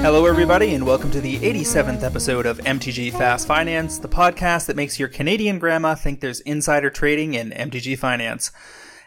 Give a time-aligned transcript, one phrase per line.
[0.00, 4.76] Hello, everybody, and welcome to the 87th episode of MTG Fast Finance, the podcast that
[4.76, 8.50] makes your Canadian grandma think there's insider trading in MTG Finance.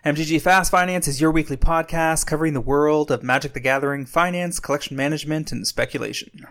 [0.06, 4.60] MTG Fast Finance is your weekly podcast covering the world of Magic the Gathering, finance,
[4.60, 6.46] collection management, and speculation.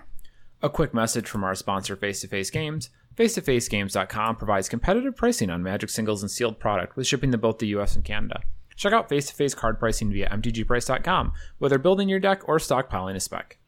[0.61, 2.91] A quick message from our sponsor, Face to Face Games.
[3.17, 7.69] Face2FaceGames.com provides competitive pricing on Magic singles and sealed product with shipping to both the
[7.69, 8.41] US and Canada.
[8.75, 13.15] Check out face to face card pricing via MTGPrice.com, whether building your deck or stockpiling
[13.15, 13.59] a spec.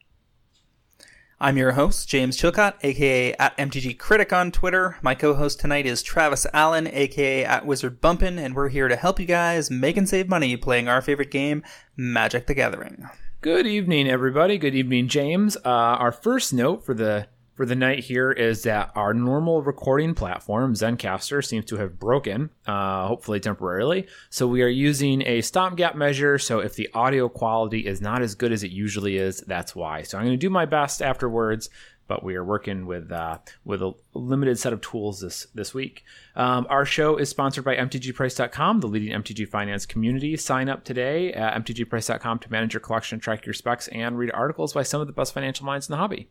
[1.39, 4.97] I'm your host, James Chilcott, aka at MTG Critic on Twitter.
[5.01, 9.17] My co-host tonight is Travis Allen, aka at Wizard Bumpin', and we're here to help
[9.19, 11.63] you guys make and save money playing our favorite game,
[11.95, 13.07] Magic the Gathering.
[13.39, 14.57] Good evening, everybody.
[14.57, 15.55] Good evening, James.
[15.57, 20.13] Uh, our first note for the for the night here is that our normal recording
[20.13, 24.05] platform, Zencastr, seems to have broken, uh, hopefully temporarily.
[24.29, 26.37] So we are using a stopgap measure.
[26.37, 30.03] So if the audio quality is not as good as it usually is, that's why.
[30.03, 31.71] So I'm going to do my best afterwards.
[32.05, 36.05] But we are working with uh, with a limited set of tools this this week.
[36.37, 40.37] Um, our show is sponsored by MTGPrice.com, the leading MTG finance community.
[40.37, 44.71] Sign up today at MTGPrice.com to manage your collection, track your specs, and read articles
[44.71, 46.29] by some of the best financial minds in the hobby.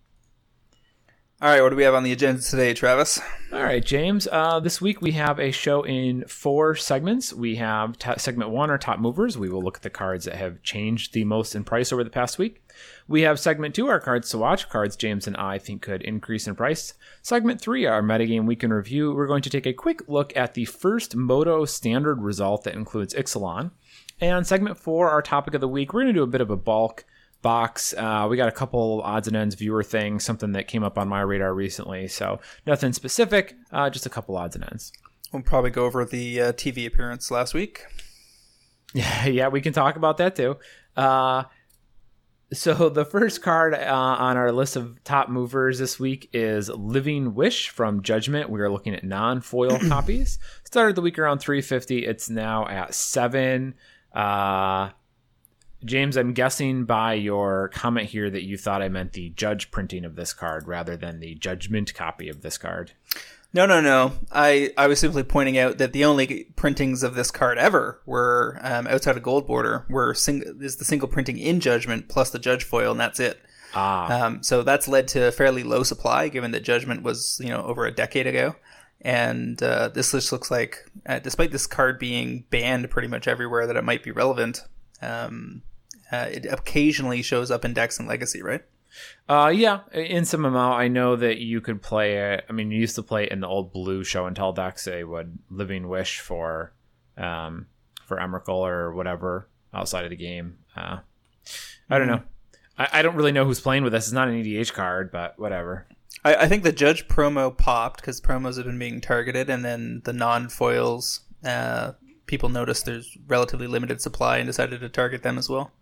[1.42, 3.20] All right, what do we have on the agenda today, Travis?
[3.52, 4.26] All right, James.
[4.32, 7.30] Uh, this week we have a show in four segments.
[7.30, 9.36] We have t- segment one, our top movers.
[9.36, 12.08] We will look at the cards that have changed the most in price over the
[12.08, 12.62] past week.
[13.06, 16.46] We have segment two, our cards to watch, cards James and I think could increase
[16.46, 16.94] in price.
[17.20, 19.12] Segment three, our metagame week in review.
[19.14, 23.12] We're going to take a quick look at the first Moto standard result that includes
[23.12, 23.72] Ixalan.
[24.22, 26.50] And segment four, our topic of the week, we're going to do a bit of
[26.50, 27.04] a bulk
[27.42, 27.94] box.
[27.96, 31.08] Uh, we got a couple odds and ends viewer things, something that came up on
[31.08, 32.08] my radar recently.
[32.08, 34.92] So nothing specific, uh, just a couple odds and ends.
[35.32, 37.84] We'll probably go over the uh, TV appearance last week.
[38.94, 40.56] Yeah, yeah, we can talk about that too.
[40.96, 41.44] Uh,
[42.52, 47.34] so the first card uh, on our list of top movers this week is Living
[47.34, 48.50] Wish from Judgment.
[48.50, 50.38] We are looking at non-foil copies.
[50.64, 52.06] Started the week around 350.
[52.06, 53.74] It's now at seven.
[55.86, 60.04] James, I'm guessing by your comment here that you thought I meant the judge printing
[60.04, 62.92] of this card rather than the judgment copy of this card.
[63.54, 64.12] No, no, no.
[64.30, 68.58] I, I was simply pointing out that the only printings of this card ever were
[68.60, 72.38] um, outside of Gold Border were sing- is the single printing in Judgment plus the
[72.38, 73.40] Judge foil, and that's it.
[73.74, 77.48] Ah, Um, so that's led to a fairly low supply, given that Judgment was you
[77.48, 78.56] know over a decade ago.
[79.00, 83.66] And uh, this just looks like, uh, despite this card being banned pretty much everywhere
[83.66, 84.62] that it might be relevant,
[85.00, 85.62] um,
[86.12, 88.62] uh, it occasionally shows up in Dex and Legacy, right?
[89.28, 90.80] uh, yeah, in some amount.
[90.80, 92.44] I know that you could play it.
[92.48, 94.84] I mean, you used to play it in the old blue show and tell decks.
[94.84, 96.72] They would Living Wish for,
[97.16, 97.66] um,
[98.04, 100.58] for Emrakul or whatever outside of the game.
[100.76, 100.98] Uh,
[101.90, 102.22] I don't know.
[102.78, 104.06] I, I don't really know who's playing with this.
[104.06, 105.86] It's not an EDH card, but whatever.
[106.24, 110.02] I, I think the Judge promo popped because promos have been being targeted, and then
[110.04, 111.92] the non foils, uh,
[112.26, 115.72] people noticed there's relatively limited supply and decided to target them as well.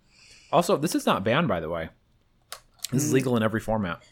[0.53, 1.89] Also, this is not banned, by the way.
[2.93, 4.03] This is legal in every format.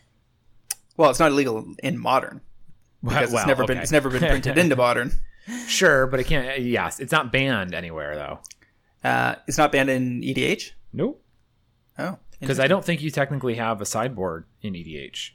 [0.96, 2.40] Well, it's not illegal in modern
[3.02, 5.12] because Well, it's never been it's never been printed into modern.
[5.66, 6.60] Sure, but it can't.
[6.60, 8.38] Yes, it's not banned anywhere though.
[9.08, 10.70] Uh, it's not banned in EDH.
[10.92, 11.22] Nope.
[11.98, 15.30] Oh, Because I don't think you technically have a sideboard in EDH.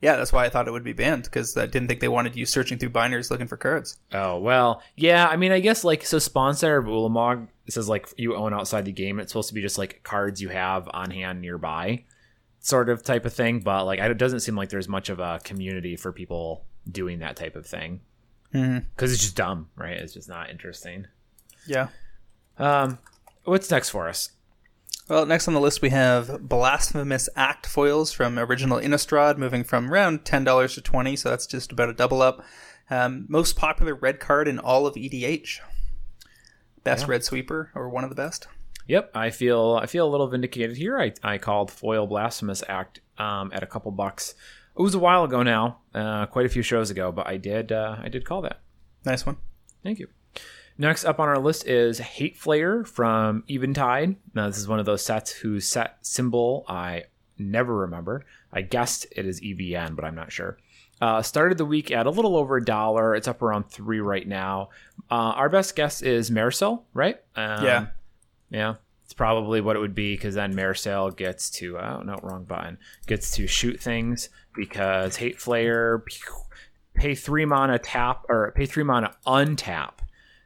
[0.00, 2.36] yeah, that's why I thought it would be banned because I didn't think they wanted
[2.36, 3.98] you searching through binaries looking for cards.
[4.12, 5.26] Oh well, yeah.
[5.26, 6.18] I mean, I guess like so.
[6.18, 9.18] Spawnsire of Ulamog says like you own outside the game.
[9.20, 12.04] It's supposed to be just like cards you have on hand nearby,
[12.60, 13.60] sort of type of thing.
[13.60, 17.36] But like, it doesn't seem like there's much of a community for people doing that
[17.36, 18.00] type of thing
[18.50, 19.96] because it's just dumb, right?
[19.96, 21.06] It's just not interesting.
[21.66, 21.88] Yeah.
[22.58, 22.98] Um,
[23.44, 24.30] what's next for us?
[25.08, 29.90] Well, next on the list we have Blasphemous Act foils from original Innistrad, moving from
[29.90, 32.44] around ten dollars to twenty, so that's just about a double up.
[32.90, 35.60] Um, most popular red card in all of EDH.
[36.88, 37.10] Best Yeah.
[37.12, 38.48] red sweeper, or one of the best.
[38.86, 40.98] Yep, I feel I feel a little vindicated here.
[40.98, 44.34] I, I called Foil Blasphemous Act um, at a couple bucks.
[44.78, 47.70] It was a while ago now, uh, quite a few shows ago, but I did
[47.72, 48.60] uh, I did call that.
[49.04, 49.36] Nice one.
[49.82, 50.08] Thank you.
[50.78, 54.16] Next up on our list is Hate Flayer from Eventide.
[54.34, 57.04] Now this is one of those sets whose set symbol I
[57.36, 58.24] never remember.
[58.52, 60.56] I guessed it is EVN, but I'm not sure.
[61.00, 63.14] Uh, started the week at a little over a dollar.
[63.14, 64.70] It's up around three right now.
[65.10, 67.20] Uh, our best guess is Mairsil, right?
[67.36, 67.86] Um, Yeah.
[68.50, 68.74] yeah.
[69.04, 72.76] It's probably what it would be because then Mairsil gets to oh no wrong button
[73.06, 76.02] gets to shoot things because Hate Flayer,
[76.94, 79.92] pay three mana tap or pay three mana untap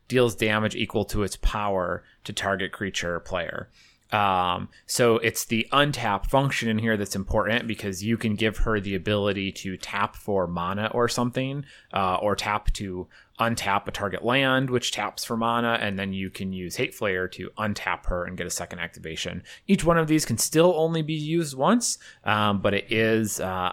[0.07, 3.69] deals damage equal to its power to target creature or player.
[4.13, 8.79] Um, so it's the untap function in here that's important because you can give her
[8.79, 11.65] the ability to tap for mana or something,
[11.95, 13.09] uh, or tap to
[13.41, 17.31] untap a target land, which taps for mana, and then you can use Hate Flayer
[17.33, 19.43] to untap her and get a second activation.
[19.67, 23.73] Each one of these can still only be used once, um, but it is uh,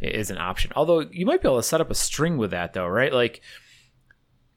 [0.00, 0.72] it is an option.
[0.74, 3.12] Although you might be able to set up a string with that, though, right?
[3.12, 3.40] Like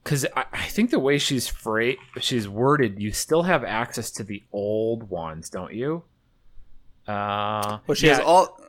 [0.04, 4.24] because I, I, think the way she's freight she's worded, you still have access to
[4.24, 6.04] the old ones, don't you?
[7.08, 8.16] Uh, well, she yeah.
[8.16, 8.60] has all.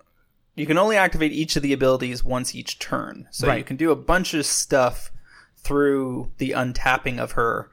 [0.55, 3.59] You can only activate each of the abilities once each turn, so right.
[3.59, 5.11] you can do a bunch of stuff
[5.57, 7.71] through the untapping of her,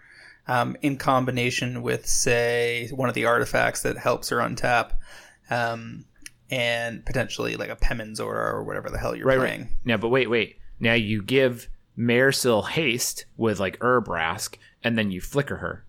[0.47, 4.93] um, in combination with, say, one of the artifacts that helps her untap,
[5.49, 6.05] um,
[6.49, 9.61] and potentially like a Aura or whatever the hell you're right, playing.
[9.61, 9.69] Right.
[9.85, 10.57] Yeah, but wait, wait.
[10.79, 11.67] Now you give
[11.99, 15.85] Mairsil haste with like Urabrask, and then you flicker her.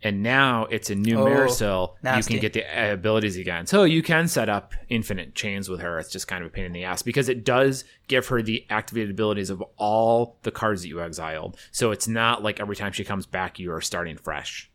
[0.00, 1.94] And now it's a new oh, Mairsil.
[2.04, 3.66] You can get the abilities again.
[3.66, 5.98] So you can set up infinite chains with her.
[5.98, 8.64] It's just kind of a pain in the ass because it does give her the
[8.70, 11.56] activated abilities of all the cards that you exiled.
[11.72, 14.70] So it's not like every time she comes back, you are starting fresh.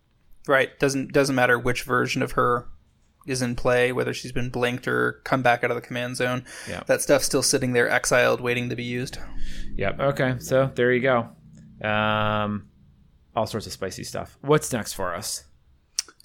[0.45, 0.77] Right.
[0.77, 2.67] Doesn't doesn't matter which version of her
[3.25, 6.43] is in play, whether she's been blinked or come back out of the command zone.
[6.67, 6.83] Yeah.
[6.87, 9.17] That stuff's still sitting there exiled, waiting to be used.
[9.75, 9.99] Yep.
[9.99, 10.35] Okay.
[10.39, 11.29] So there you go.
[11.87, 12.67] Um,
[13.35, 14.37] all sorts of spicy stuff.
[14.41, 15.45] What's next for us?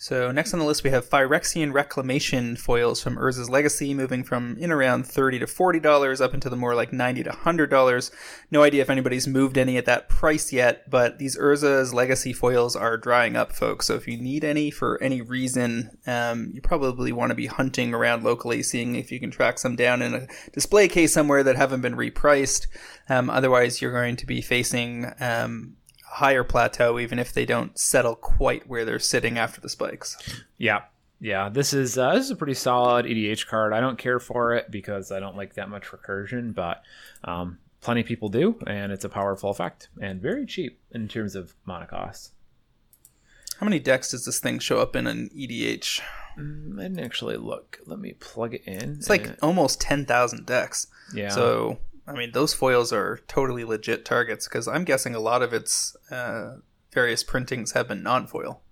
[0.00, 4.56] So next on the list we have Phyrexian Reclamation foils from Urza's Legacy, moving from
[4.56, 8.12] in around thirty to forty dollars up into the more like ninety to hundred dollars.
[8.48, 12.76] No idea if anybody's moved any at that price yet, but these Urza's Legacy foils
[12.76, 13.86] are drying up, folks.
[13.86, 17.92] So if you need any for any reason, um, you probably want to be hunting
[17.92, 21.56] around locally, seeing if you can track some down in a display case somewhere that
[21.56, 22.68] haven't been repriced.
[23.08, 25.74] Um, otherwise, you're going to be facing um,
[26.10, 30.16] higher plateau, even if they don't settle quite where they're sitting after the spikes.
[30.56, 30.82] Yeah,
[31.20, 31.49] yeah.
[31.49, 33.72] This is uh, this is a pretty solid EDH card.
[33.72, 36.82] I don't care for it because I don't like that much recursion, but
[37.25, 41.34] um, plenty of people do, and it's a powerful effect and very cheap in terms
[41.34, 42.32] of mana cost.
[43.58, 46.00] How many decks does this thing show up in an EDH?
[46.38, 47.81] Mm, I didn't actually look.
[47.87, 48.93] Let me plug it in.
[48.93, 50.87] It's like almost ten thousand decks.
[51.12, 51.31] Yeah.
[51.31, 51.78] So
[52.08, 55.96] I mean, those foils are totally legit targets because I'm guessing a lot of its
[56.10, 56.56] uh,
[56.93, 58.62] various printings have been non-foil.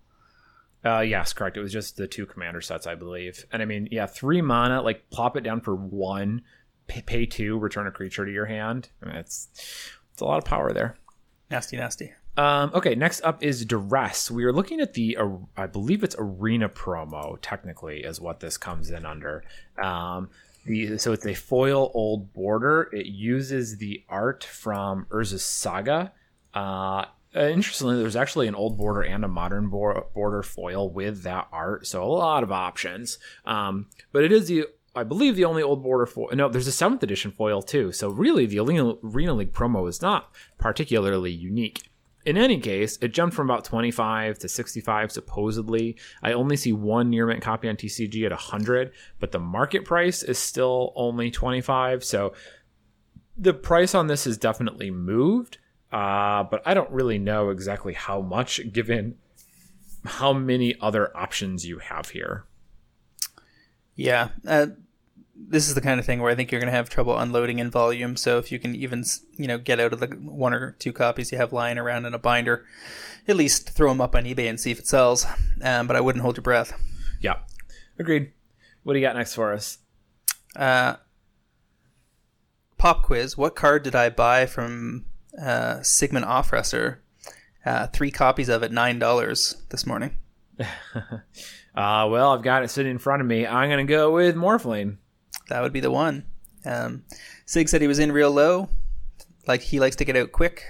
[0.85, 1.57] Uh, yes, correct.
[1.57, 3.45] It was just the two commander sets, I believe.
[3.53, 6.43] And I mean, yeah, three mana, like plop it down for one,
[6.87, 8.89] pay, pay two, return a creature to your hand.
[9.03, 9.49] I mean, it's
[10.13, 10.97] it's a lot of power there.
[11.51, 12.13] Nasty, nasty.
[12.37, 14.31] Um, okay, next up is Duress.
[14.31, 18.59] We are looking at the, uh, I believe it's Arena promo, technically, is what this
[18.59, 19.43] comes in under.
[19.83, 20.29] Um,
[20.67, 22.91] the, so it's a foil old border.
[22.93, 26.13] It uses the art from Urza's Saga.
[26.55, 31.87] Uh, interestingly, there's actually an old border and a modern border foil with that art,
[31.87, 33.19] so a lot of options.
[33.45, 34.67] Um, but it is the
[34.97, 36.31] I believe the only old border foil.
[36.33, 37.93] No, there's a seventh edition foil too.
[37.93, 41.91] So really, the Arena League promo is not particularly unique.
[42.27, 45.97] In any case, it jumped from about 25 to 65 supposedly.
[46.25, 48.91] I only see one near mint copy on TCG at 100,
[49.21, 52.03] but the market price is still only 25.
[52.03, 52.33] So
[53.39, 55.59] the price on this has definitely moved,
[55.93, 59.15] uh, but I don't really know exactly how much given
[60.05, 62.45] how many other options you have here.
[63.95, 64.67] Yeah, uh,
[65.39, 67.59] this is the kind of thing where I think you're going to have trouble unloading
[67.59, 68.17] in volume.
[68.17, 69.05] So if you can even
[69.37, 72.15] you know get out of the one or two copies you have lying around in
[72.15, 72.65] a binder,
[73.29, 75.27] at least throw them up on eBay and see if it sells.
[75.63, 76.73] Um, but I wouldn't hold your breath.
[77.21, 77.39] Yeah,
[77.99, 78.33] agreed.
[78.83, 79.79] What do you got next for us?
[80.55, 80.97] Uh,
[82.79, 83.37] pop quiz.
[83.37, 85.07] What card did I buy from
[85.41, 86.99] uh, Sigmund Ausfresser?
[87.65, 90.17] Uh, three copies of it, nine dollars this morning.
[90.61, 91.21] uh,
[91.75, 93.47] well, I've got it sitting in front of me.
[93.47, 94.99] I'm going to go with Morphling
[95.49, 96.25] that would be the one.
[96.65, 97.05] Um,
[97.45, 98.69] Sig said he was in real low,
[99.47, 100.65] like he likes to get out quick,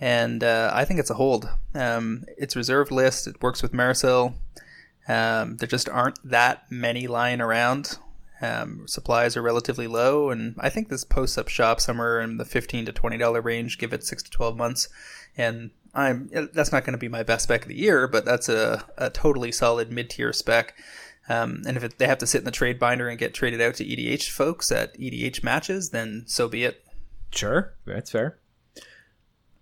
[0.00, 1.48] and uh, I think it's a hold.
[1.74, 3.26] Um, it's reserved list.
[3.26, 4.34] It works with Mairsil.
[5.08, 7.98] Um, there just aren't that many lying around.
[8.42, 12.44] Um, supplies are relatively low, and I think this posts up shop somewhere in the
[12.44, 13.78] fifteen to twenty dollar range.
[13.78, 14.88] Give it six to twelve months,
[15.36, 18.48] and I'm that's not going to be my best spec of the year, but that's
[18.48, 20.74] a, a totally solid mid tier spec.
[21.28, 23.60] Um, and if it, they have to sit in the trade binder and get traded
[23.60, 26.84] out to EDH folks at EDH matches, then so be it.
[27.32, 28.38] Sure, that's fair.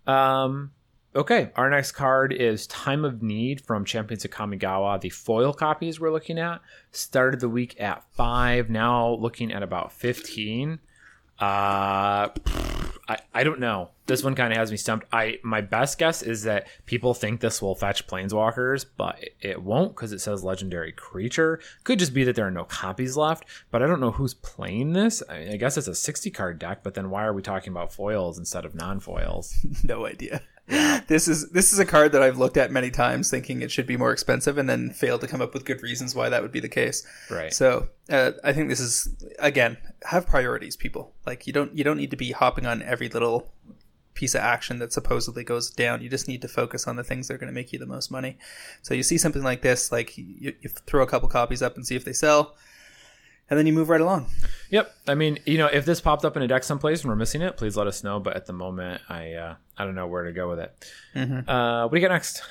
[0.07, 0.71] Um,
[1.15, 4.99] okay, our next card is Time of Need from Champions of Kamigawa.
[4.99, 6.61] The foil copies we're looking at
[6.91, 10.79] started the week at five, now looking at about fifteen.
[11.39, 12.29] Uh,
[13.07, 13.91] I, I don't know.
[14.09, 15.05] This one kind of has me stumped.
[15.13, 19.95] I my best guess is that people think this will fetch planeswalkers, but it won't
[19.95, 21.59] because it says legendary creature.
[21.83, 24.93] Could just be that there are no copies left, but I don't know who's playing
[24.93, 25.21] this.
[25.29, 27.93] I, I guess it's a 60 card deck, but then why are we talking about
[27.93, 29.55] foils instead of non foils?
[29.83, 30.41] no idea.
[31.07, 33.87] This is this is a card that I've looked at many times, thinking it should
[33.87, 36.51] be more expensive, and then failed to come up with good reasons why that would
[36.51, 37.05] be the case.
[37.31, 37.51] Right.
[37.51, 41.13] So uh, I think this is again have priorities, people.
[41.25, 43.51] Like you don't you don't need to be hopping on every little
[44.19, 46.01] piece of action that supposedly goes down.
[46.01, 47.85] You just need to focus on the things that are going to make you the
[47.85, 48.37] most money.
[48.81, 51.87] So you see something like this, like you, you throw a couple copies up and
[51.87, 52.55] see if they sell
[53.49, 54.27] and then you move right along.
[54.69, 54.93] Yep.
[55.07, 57.41] I mean, you know, if this popped up in a deck someplace and we're missing
[57.41, 58.19] it, please let us know.
[58.19, 60.91] But at the moment, I uh, I don't know where to go with it.
[61.15, 61.49] Mm-hmm.
[61.49, 62.43] Uh, what do you got next?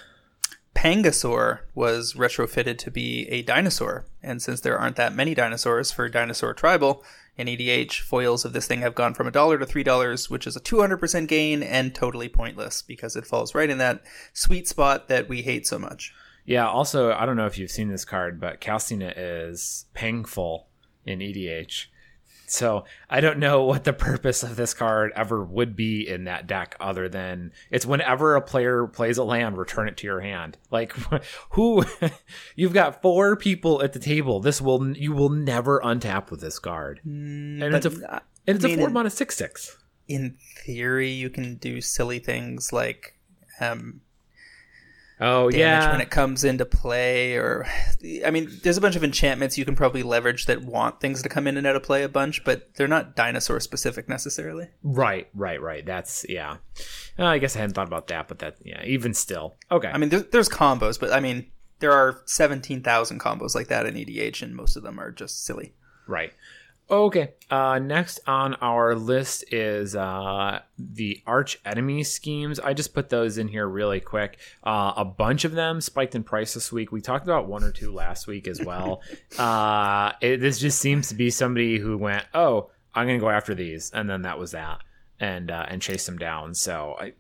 [0.75, 6.09] Pangosaur was retrofitted to be a dinosaur, and since there aren't that many dinosaurs for
[6.09, 7.03] Dinosaur Tribal
[7.39, 10.47] in EDH, foils of this thing have gone from a dollar to three dollars, which
[10.47, 14.03] is a 200% gain and totally pointless because it falls right in that
[14.33, 16.13] sweet spot that we hate so much.
[16.45, 16.69] Yeah.
[16.69, 20.67] Also, I don't know if you've seen this card, but it is Pangful
[21.07, 21.87] in EDH.
[22.51, 26.47] So I don't know what the purpose of this card ever would be in that
[26.47, 30.57] deck, other than it's whenever a player plays a land, return it to your hand.
[30.71, 30.93] Like
[31.51, 31.85] who,
[32.57, 34.41] you've got four people at the table.
[34.41, 38.65] This will you will never untap with this card, Mm, and it's a and it's
[38.65, 39.77] a four in- mana six six.
[40.07, 43.19] In theory, you can do silly things like
[43.61, 44.01] um,
[45.21, 47.67] Oh yeah, when it comes into play, or
[48.25, 51.29] I mean, there's a bunch of enchantments you can probably leverage that want things to
[51.29, 54.69] come in and out of play a bunch, but they're not dinosaur specific necessarily.
[54.83, 55.85] right, right, right.
[55.85, 56.59] That's yeah.
[57.19, 58.85] Uh, I guess I hadn't thought about that, but that yeah.
[58.85, 59.89] Even still, okay.
[59.89, 63.95] I mean, there, there's combos, but I mean, there are 17,000 combos like that in
[63.95, 65.75] EDH, and most of them are just silly.
[66.07, 66.33] Right.
[66.91, 67.35] Okay.
[67.51, 72.59] Uh, next on our list is uh, the arch enemy schemes.
[72.59, 74.39] I just put those in here really quick.
[74.65, 76.91] Uh, a bunch of them spiked in price this week.
[76.91, 79.03] We talked about one or two last week as well.
[79.39, 83.31] uh, it, this just seems to be somebody who went, "Oh, I'm going to go
[83.31, 84.81] after these," and then that was that,
[85.21, 86.55] and uh, and chase them down.
[86.55, 87.13] So I,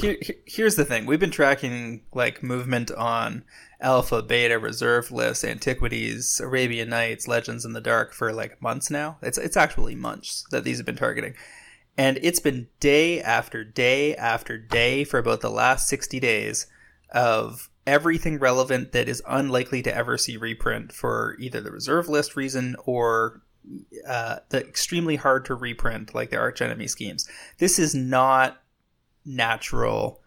[0.00, 3.44] Here, here- here's the thing: we've been tracking like movement on
[3.80, 9.18] Alpha, Beta, Reserve lists, Antiquities, Arabian Nights, Legends in the Dark for like months now.
[9.22, 11.34] It's it's actually months that these have been targeting,
[11.96, 16.66] and it's been day after day after day for about the last sixty days
[17.10, 22.36] of everything relevant that is unlikely to ever see reprint for either the reserve list
[22.36, 23.42] reason or
[24.08, 27.28] uh, the extremely hard to reprint like the arch enemy schemes.
[27.58, 28.62] This is not
[29.24, 30.20] natural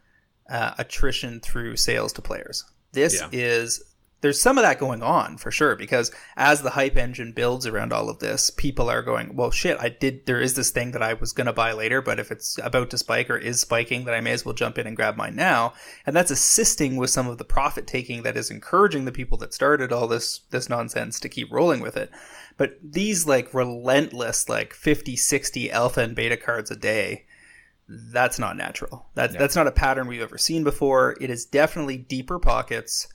[0.49, 2.63] uh, attrition through sales to players.
[2.93, 3.29] This Yeah.
[3.31, 3.83] is
[4.21, 7.93] there's some of that going on for sure because as the hype engine builds around
[7.93, 10.25] all of this, people are going, "Well, shit, I did.
[10.25, 12.89] There is this thing that I was going to buy later, but if it's about
[12.89, 15.35] to spike or is spiking, then I may as well jump in and grab mine
[15.35, 15.73] now."
[16.05, 19.53] And that's assisting with some of the profit taking that is encouraging the people that
[19.53, 22.09] started all this this nonsense to keep rolling with it.
[22.57, 27.26] But these like relentless like 50, 60 alpha and beta cards a day
[27.87, 29.07] that's not natural.
[29.15, 31.15] That's that's not a pattern we've ever seen before.
[31.21, 33.07] It is definitely deeper pockets,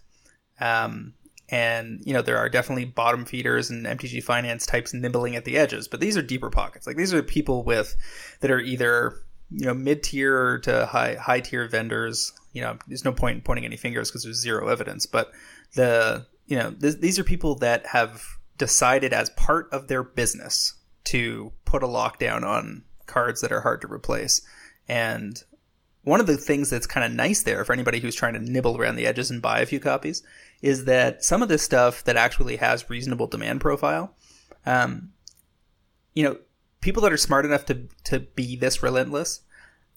[0.60, 1.14] um,
[1.50, 5.58] and you know there are definitely bottom feeders and MTG finance types nibbling at the
[5.58, 5.88] edges.
[5.88, 6.86] But these are deeper pockets.
[6.86, 7.94] Like these are people with
[8.40, 9.16] that are either
[9.50, 12.32] you know mid tier to high high tier vendors.
[12.54, 15.04] You know, there's no point in pointing any fingers because there's zero evidence.
[15.04, 15.32] But
[15.74, 18.24] the you know th- these are people that have
[18.56, 20.74] decided as part of their business
[21.04, 24.40] to put a lockdown on cards that are hard to replace.
[24.92, 25.42] And
[26.04, 28.76] one of the things that's kind of nice there for anybody who's trying to nibble
[28.76, 30.22] around the edges and buy a few copies
[30.60, 34.14] is that some of this stuff that actually has reasonable demand profile,
[34.66, 35.10] um,
[36.12, 36.36] you know,
[36.82, 39.40] people that are smart enough to to be this relentless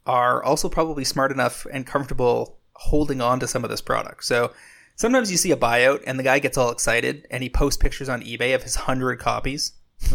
[0.06, 4.24] are also probably smart enough and comfortable holding on to some of this product.
[4.24, 4.54] So
[4.96, 8.08] sometimes you see a buyout and the guy gets all excited and he posts pictures
[8.08, 9.74] on eBay of his hundred copies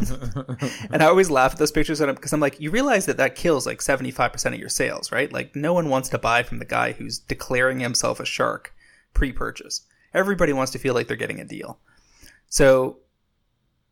[0.90, 3.66] and I always laugh at those pictures because I'm like, you realize that that kills
[3.66, 5.32] like 75% of your sales, right?
[5.32, 8.74] Like, no one wants to buy from the guy who's declaring himself a shark
[9.14, 9.82] pre purchase.
[10.12, 11.78] Everybody wants to feel like they're getting a deal.
[12.48, 12.98] So,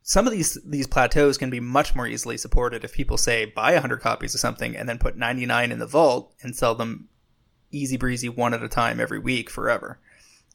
[0.03, 3.73] some of these these plateaus can be much more easily supported if people say buy
[3.73, 7.09] 100 copies of something and then put 99 in the vault and sell them
[7.71, 10.01] easy breezy one at a time every week forever.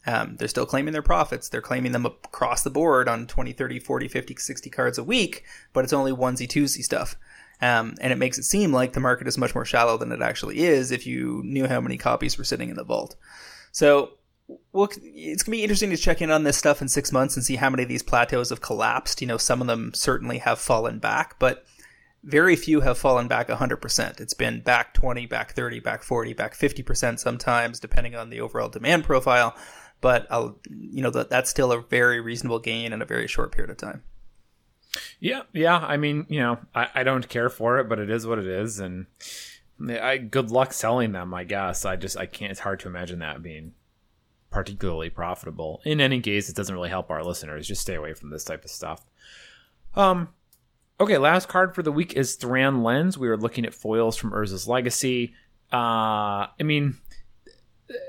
[0.06, 1.50] Um, they're still claiming their profits.
[1.50, 5.44] They're claiming them across the board on 20, 30, 40, 50, 60 cards a week,
[5.72, 7.16] but it's only onesie twosie stuff.
[7.62, 10.22] Um, and it makes it seem like the market is much more shallow than it
[10.22, 13.16] actually is if you knew how many copies were sitting in the vault.
[13.72, 14.14] So
[14.74, 17.46] it's going to be interesting to check in on this stuff in six months and
[17.46, 19.22] see how many of these plateaus have collapsed.
[19.22, 21.66] You know, some of them certainly have fallen back, but
[22.24, 24.20] very few have fallen back 100%.
[24.20, 28.70] It's been back 20, back 30, back 40, back 50% sometimes, depending on the overall
[28.70, 29.56] demand profile.
[30.04, 33.54] But I'll, you know, that that's still a very reasonable gain in a very short
[33.54, 34.04] period of time.
[35.22, 35.78] Yeah, yeah.
[35.78, 38.46] I mean, you know, I, I don't care for it, but it is what it
[38.46, 39.06] is, and
[39.90, 41.34] I good luck selling them.
[41.34, 42.52] I guess I just I can't.
[42.52, 43.76] It's hard to imagine that being
[44.52, 45.82] particularly profitable.
[45.86, 47.66] In any case, it doesn't really help our listeners.
[47.66, 49.06] Just stay away from this type of stuff.
[49.96, 50.34] Um,
[51.00, 53.18] okay, last card for the week is Thran Lens.
[53.18, 55.34] We are looking at foils from Urza's Legacy.
[55.72, 56.98] Uh, I mean,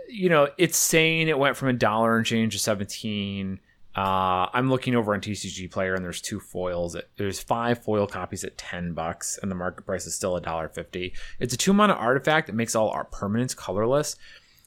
[0.09, 3.61] you know, it's saying it went from a dollar and change to 17.
[3.97, 6.97] Uh, I'm looking over on TCG Player, and there's two foils.
[7.17, 10.69] There's five foil copies at ten bucks, and the market price is still a dollar
[10.69, 11.12] fifty.
[11.38, 14.17] It's a two mana artifact that makes all our permanents colorless.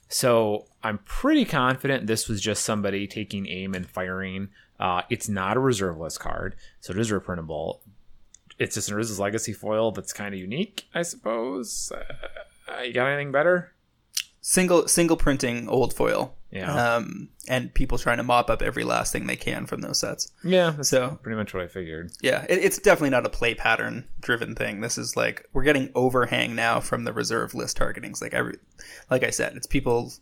[0.08, 4.48] So I'm pretty confident this was just somebody taking aim and firing.
[4.80, 7.80] Uh, it's not a reserve list card, so it is reprintable.
[8.58, 11.92] It's just an Urza's Legacy foil that's kind of unique, I suppose.
[11.92, 13.74] Uh, you got anything better?
[14.50, 16.34] Single single printing old foil.
[16.52, 16.96] Yeah.
[16.96, 20.32] Um, and people trying to mop up every last thing they can from those sets.
[20.42, 22.14] Yeah, that's So pretty much what I figured.
[22.22, 24.80] yeah, it, it's definitely not a play pattern driven thing.
[24.80, 28.22] This is like we're getting overhang now from the reserve list targetings.
[28.22, 28.56] Like every,
[29.12, 30.14] like I said, it's people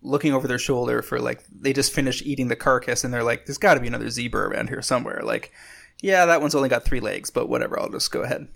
[0.00, 3.44] looking over their shoulder for like they just finished eating the carcass and they're like,
[3.44, 5.20] there's got to be another zebra around here somewhere.
[5.22, 5.52] Like,
[6.00, 7.78] yeah, that one's only got three legs, but whatever.
[7.78, 8.48] I'll just go ahead.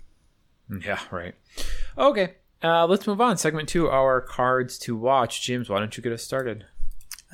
[0.83, 1.35] Yeah, right.
[1.95, 3.37] Okay, uh, let's move on.
[3.37, 5.41] Segment two, our cards to watch.
[5.41, 6.65] James, why don't you get us started?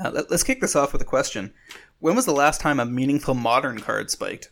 [0.03, 1.53] Uh, let, let's kick this off with a question.
[2.00, 4.50] When was the last time a meaningful modern card spiked?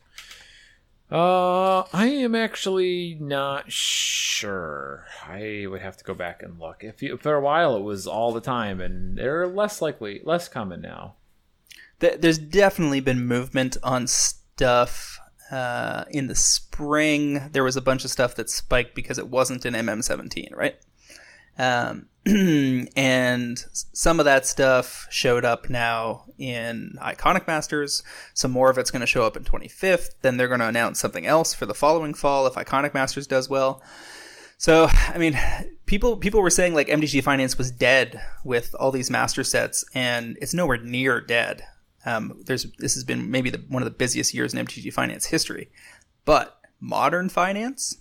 [1.11, 5.05] Uh, I am actually not sure.
[5.23, 6.83] I would have to go back and look.
[6.83, 10.47] If you, for a while it was all the time, and they're less likely, less
[10.47, 11.15] common now.
[11.99, 15.19] There's definitely been movement on stuff.
[15.53, 19.63] Uh, in the spring, there was a bunch of stuff that spiked because it wasn't
[19.67, 20.75] in MM17, right?
[21.59, 22.07] Um,
[22.95, 28.01] and some of that stuff showed up now in Iconic Masters.
[28.33, 30.15] Some more of it's going to show up in 25th.
[30.23, 33.47] Then they're going to announce something else for the following fall if Iconic Masters does
[33.47, 33.79] well.
[34.57, 35.37] So, I mean,
[35.85, 40.35] people people were saying like MTG Finance was dead with all these master sets, and
[40.41, 41.63] it's nowhere near dead.
[42.05, 45.25] Um, there's this has been maybe the, one of the busiest years in MTG Finance
[45.25, 45.69] history,
[46.25, 47.97] but modern finance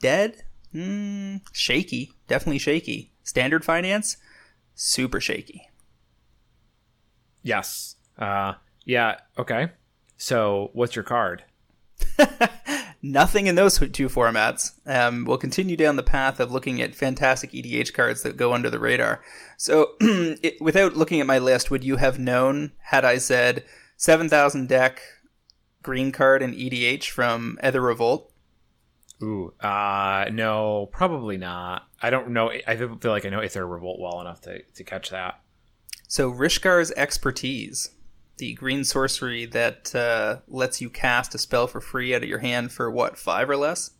[0.00, 3.12] dead, mm, shaky, definitely shaky.
[3.22, 4.16] Standard finance,
[4.74, 5.70] super shaky.
[7.42, 7.96] Yes.
[8.18, 9.16] Uh, yeah.
[9.38, 9.68] Okay.
[10.16, 11.44] So, what's your card?
[13.00, 14.72] Nothing in those two formats.
[14.84, 18.70] Um, we'll continue down the path of looking at fantastic EDH cards that go under
[18.70, 19.22] the radar.
[19.56, 23.64] So, it, without looking at my list, would you have known had I said
[23.96, 25.00] 7,000 deck
[25.82, 28.32] green card and EDH from Aether Revolt?
[29.22, 29.52] Ooh.
[29.60, 31.88] Uh, no, probably not.
[32.02, 32.50] I don't know.
[32.66, 35.40] I feel like I know Aether Revolt well enough to to catch that.
[36.06, 37.90] So, Rishkar's Expertise,
[38.38, 42.38] the green sorcery that uh, lets you cast a spell for free out of your
[42.38, 43.90] hand for what, five or less?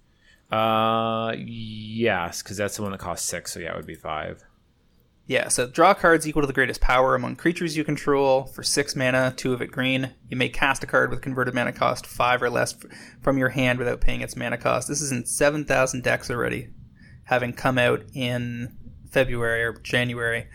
[0.51, 3.53] Uh, yes, because that's the one that costs six.
[3.53, 4.43] So yeah, it would be five.
[5.27, 8.97] Yeah, so draw cards equal to the greatest power among creatures you control for six
[8.97, 10.15] mana, two of it green.
[10.31, 13.51] You may cast a card with converted mana cost five or less f- from your
[13.51, 14.89] hand without paying its mana cost.
[14.89, 16.71] This is in 7,000 decks already,
[17.25, 18.75] having come out in
[19.11, 20.47] February or January.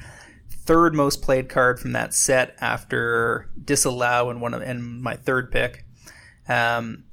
[0.66, 5.52] Third most played card from that set after Disallow and one of and my third
[5.52, 5.86] pick.
[6.48, 7.04] Um,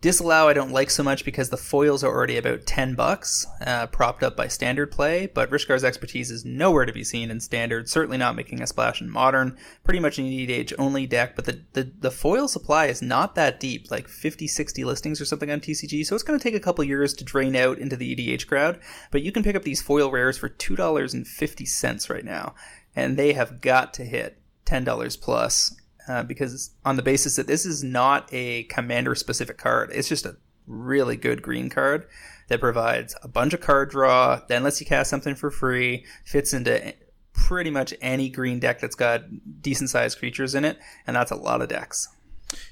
[0.00, 3.86] Disallow I don't like so much because the foils are already about 10 bucks, uh,
[3.88, 7.86] propped up by standard play, but Rishkar's expertise is nowhere to be seen in standard,
[7.86, 11.60] certainly not making a splash in modern, pretty much an EDH only deck, but the,
[11.74, 15.60] the, the foil supply is not that deep, like 50, 60 listings or something on
[15.60, 18.46] TCG, so it's going to take a couple years to drain out into the EDH
[18.46, 22.54] crowd, but you can pick up these foil rares for $2.50 right now,
[22.94, 25.76] and they have got to hit $10 plus
[26.08, 30.26] uh, because on the basis that this is not a commander specific card, it's just
[30.26, 32.06] a really good green card
[32.48, 36.52] that provides a bunch of card draw, then lets you cast something for free, fits
[36.52, 36.94] into
[37.32, 39.22] pretty much any green deck that's got
[39.62, 42.08] decent sized creatures in it, and that's a lot of decks.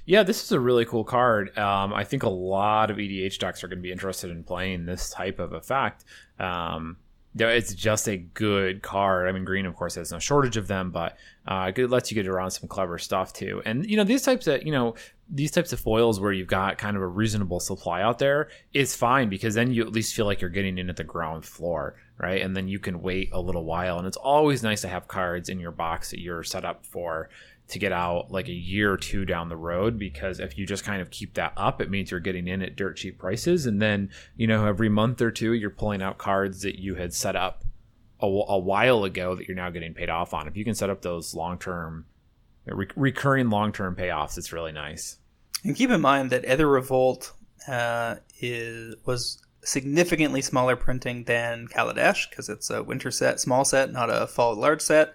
[0.05, 1.57] Yeah, this is a really cool card.
[1.57, 4.87] Um, I think a lot of EDH decks are going to be interested in playing
[4.87, 6.05] this type of effect.
[6.39, 6.97] Um,
[7.47, 9.29] it's just a good card.
[9.29, 12.15] I mean, green, of course, has no shortage of them, but uh, it lets you
[12.17, 13.63] get around some clever stuff too.
[13.65, 14.95] And you know, these types of you know
[15.31, 18.97] these types of foils where you've got kind of a reasonable supply out there is
[18.97, 21.95] fine because then you at least feel like you're getting in at the ground floor.
[22.19, 22.43] right?
[22.43, 23.99] And then you can wait a little while.
[23.99, 27.29] And it's always nice to have cards in your box that you're set up for
[27.69, 30.85] to get out like a year or two down the road because if you just
[30.85, 33.67] kind of keep that up it means you're getting in at dirt cheap prices.
[33.67, 37.13] And then you know every month or two you're pulling out cards that you had
[37.13, 37.65] set up
[38.21, 40.49] a, a while ago that you're now getting paid off on.
[40.49, 42.07] If you can set up those long-term
[42.67, 45.19] re- recurring long-term payoffs it's really nice.
[45.65, 47.33] And keep in mind that Aether Revolt
[47.67, 53.93] uh, is was significantly smaller printing than Kaladesh because it's a winter set, small set,
[53.93, 55.15] not a fall large set.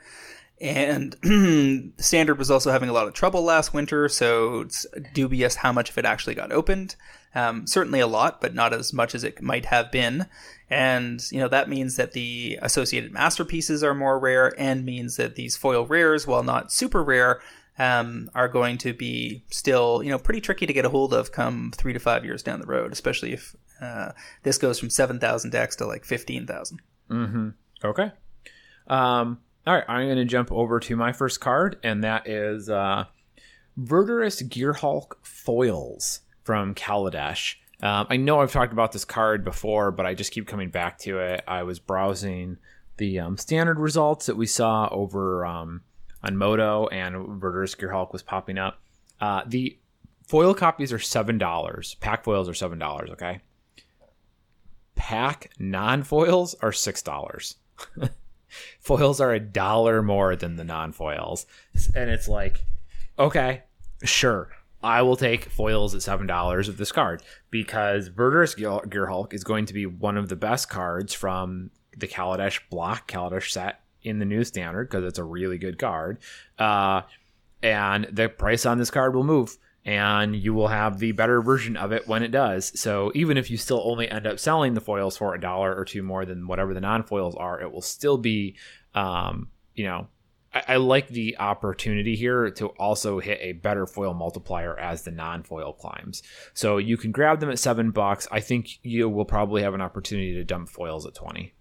[0.62, 5.72] And Standard was also having a lot of trouble last winter, so it's dubious how
[5.72, 6.96] much of it actually got opened.
[7.36, 10.28] Um, certainly a lot, but not as much as it might have been.
[10.70, 15.36] And, you know, that means that the associated masterpieces are more rare and means that
[15.36, 17.42] these foil rares, while not super rare,
[17.80, 21.32] um, are going to be still, you know, pretty tricky to get a hold of
[21.32, 24.12] come three to five years down the road, especially if uh,
[24.44, 26.82] this goes from 7,000 decks to like 15,000.
[27.10, 27.50] Mm-hmm.
[27.84, 28.12] Okay.
[28.88, 32.69] Um, all right, I'm going to jump over to my first card, and that is
[32.69, 33.06] uh,
[33.80, 37.56] Verdurous Gearhulk Foils from Kaladesh.
[37.82, 40.97] Um, I know I've talked about this card before, but I just keep coming back
[40.99, 41.43] to it.
[41.47, 42.58] I was browsing
[42.97, 45.82] the um, standard results that we saw over um,
[46.21, 48.82] on Moto, and Verdurous Gearhulk was popping up.
[49.19, 49.78] Uh, the
[50.28, 51.95] foil copies are seven dollars.
[51.95, 53.10] Pack foils are seven dollars.
[53.12, 53.39] Okay.
[54.95, 57.56] Pack non foils are six dollars.
[58.80, 61.46] foils are a dollar more than the non foils,
[61.96, 62.66] and it's like,
[63.18, 63.63] okay,
[64.04, 64.50] sure.
[64.84, 69.66] I will take foils at seven dollars of this card because Verdurous Gearhulk is going
[69.68, 74.26] to be one of the best cards from the Kaladesh block Kaladesh set in the
[74.26, 76.18] new standard because it's a really good card.
[76.60, 77.04] Uh,
[77.62, 81.76] and the price on this card will move and you will have the better version
[81.76, 82.80] of it when it does.
[82.80, 85.84] So even if you still only end up selling the foils for a dollar or
[85.84, 88.56] two more than whatever the non-foils are, it will still be,
[88.96, 90.08] um, you know,
[90.54, 95.12] I, I, like the opportunity here to also hit a better foil multiplier as the
[95.12, 96.24] non-foil climbs.
[96.54, 98.28] So you can grab them at seven bucks.
[98.32, 101.54] I think you will probably have an opportunity to dump foils at twenty.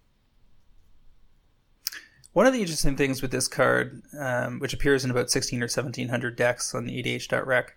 [2.33, 5.65] One of the interesting things with this card, um, which appears in about 16 or
[5.65, 7.75] 1700 decks on the EDH.rec,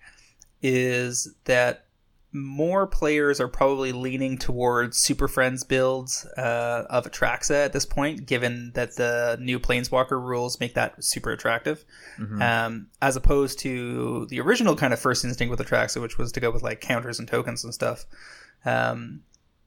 [0.63, 1.87] is that
[2.33, 8.27] more players are probably leaning towards Super Friends builds uh, of Atraxa at this point,
[8.27, 11.85] given that the new Planeswalker rules make that super attractive,
[12.19, 12.43] mm-hmm.
[12.43, 16.41] um, as opposed to the original kind of first instinct with Atraxa, which was to
[16.41, 18.05] go with like counters and tokens and stuff.
[18.65, 19.23] Um,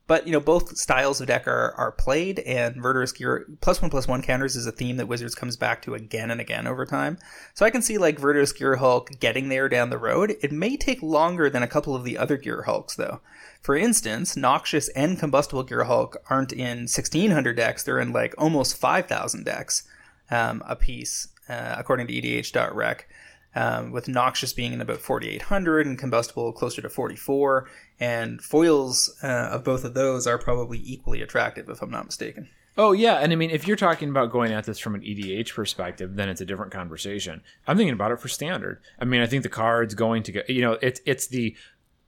[0.10, 3.92] but you know, both styles of deck are, are played, and Verdurous Gear plus one
[3.92, 6.84] plus one counters is a theme that Wizards comes back to again and again over
[6.84, 7.20] time.
[7.54, 10.36] So I can see like Verdurous Gearhulk getting there down the road.
[10.42, 13.22] It may take longer than a couple of the other Gearhulks though.
[13.62, 18.78] For instance, Noxious and Combustible Gear Hulk aren't in 1600 decks; they're in like almost
[18.78, 19.84] 5,000 decks
[20.32, 23.08] um, a piece, uh, according to EDH.rec
[23.56, 27.70] um, with Noxious being in about 4,800 and Combustible closer to 44.
[28.00, 32.50] And foils uh, of both of those are probably equally attractive, if I'm not mistaken.
[32.78, 35.54] Oh yeah, and I mean, if you're talking about going at this from an EDH
[35.54, 37.42] perspective, then it's a different conversation.
[37.68, 38.80] I'm thinking about it for standard.
[39.00, 40.42] I mean, I think the card's going to go.
[40.48, 41.58] You know, it's it's the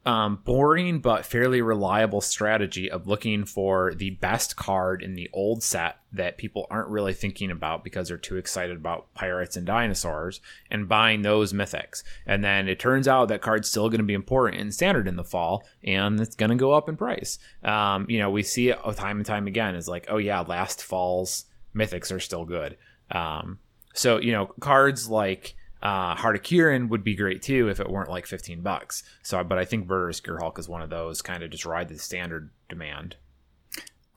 [0.06, 5.62] um, boring but fairly reliable strategy of looking for the best card in the old
[5.62, 10.42] set that people aren't really thinking about because they're too excited about pirates and dinosaurs
[10.72, 12.04] and buying those mythics.
[12.26, 15.18] And then it turns out that card's still going to be important in standard in
[15.18, 17.38] the fall and it's going to go up in price.
[17.64, 20.84] Um, you know, we see it time and time again is like, oh yeah, last
[20.84, 22.76] fall's mythics are still good.
[23.12, 23.60] Um,
[23.94, 27.90] so, you know, cards like uh, Heart of Kiran would be great too if it
[27.90, 29.04] weren't like 15 bucks.
[29.24, 31.98] So, but I think Verdurous Gearhulk is one of those kind of just ride the
[31.98, 33.16] standard demand.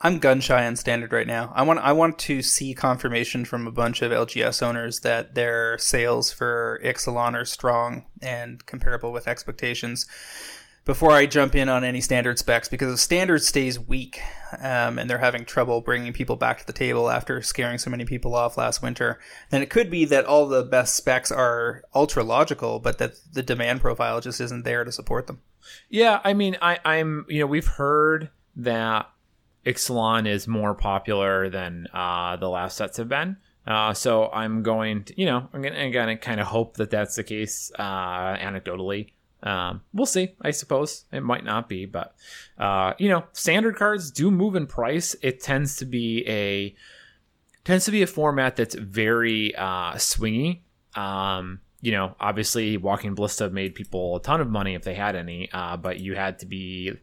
[0.01, 1.51] I'm gun shy on standard right now.
[1.55, 5.77] I want I want to see confirmation from a bunch of LGS owners that their
[5.77, 10.05] sales for Ixalan are strong and comparable with expectations
[10.85, 14.21] before I jump in on any standard specs because if standard stays weak
[14.59, 18.05] um, and they're having trouble bringing people back to the table after scaring so many
[18.05, 19.19] people off last winter,
[19.49, 23.43] then it could be that all the best specs are ultra logical, but that the
[23.43, 25.41] demand profile just isn't there to support them.
[25.89, 29.09] Yeah, I mean, I, I'm you know we've heard that
[29.65, 33.37] Ixalan is more popular than uh, the last sets have been.
[33.65, 37.23] Uh, so I'm going to, you know, I'm gonna, kind of hope that that's the
[37.23, 39.09] case uh, anecdotally.
[39.45, 40.35] Um, we'll see.
[40.41, 42.15] I suppose it might not be, but
[42.57, 45.15] uh, you know, standard cards do move in price.
[45.21, 46.75] It tends to be a
[47.63, 50.61] tends to be a format that's very uh, swingy.
[50.95, 55.15] Um, you know, obviously, Walking Ballista made people a ton of money if they had
[55.15, 56.93] any, uh, but you had to be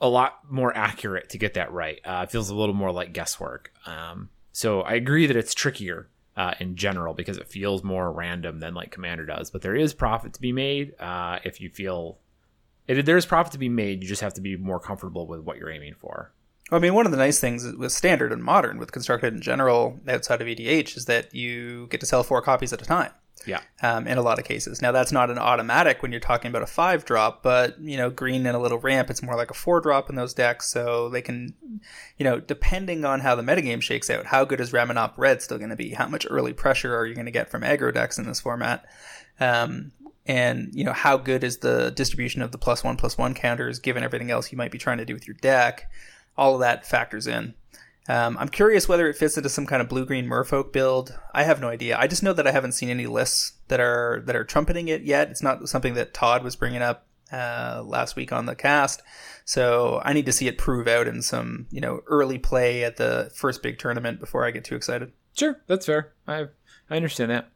[0.00, 2.00] a lot more accurate to get that right.
[2.04, 3.72] Uh, it feels a little more like guesswork.
[3.86, 8.60] Um, so I agree that it's trickier uh, in general because it feels more random
[8.60, 9.50] than like Commander does.
[9.50, 12.18] But there is profit to be made uh, if you feel
[12.86, 14.02] it, there is profit to be made.
[14.02, 16.32] You just have to be more comfortable with what you're aiming for.
[16.70, 20.00] I mean, one of the nice things with standard and modern, with constructed in general,
[20.08, 23.10] outside of EDH, is that you get to sell four copies at a time.
[23.46, 23.60] Yeah.
[23.82, 24.80] Um, in a lot of cases.
[24.82, 28.10] Now that's not an automatic when you're talking about a five drop, but you know,
[28.10, 30.70] green and a little ramp, it's more like a four drop in those decks.
[30.70, 31.54] So they can,
[32.18, 35.58] you know, depending on how the metagame shakes out, how good is Ramunap Red still
[35.58, 35.90] going to be?
[35.90, 38.84] How much early pressure are you going to get from aggro decks in this format?
[39.40, 39.92] Um,
[40.26, 43.78] and you know, how good is the distribution of the plus one plus one counters
[43.78, 45.90] given everything else you might be trying to do with your deck?
[46.36, 47.54] All of that factors in.
[48.08, 51.16] Um, I'm curious whether it fits into some kind of blue green Merfolk build.
[51.32, 51.96] I have no idea.
[51.98, 55.02] I just know that I haven't seen any lists that are that are trumpeting it
[55.02, 55.30] yet.
[55.30, 59.02] It's not something that Todd was bringing up uh, last week on the cast,
[59.44, 62.96] so I need to see it prove out in some you know early play at
[62.96, 65.12] the first big tournament before I get too excited.
[65.34, 66.12] Sure, that's fair.
[66.26, 66.46] I
[66.90, 67.50] I understand that.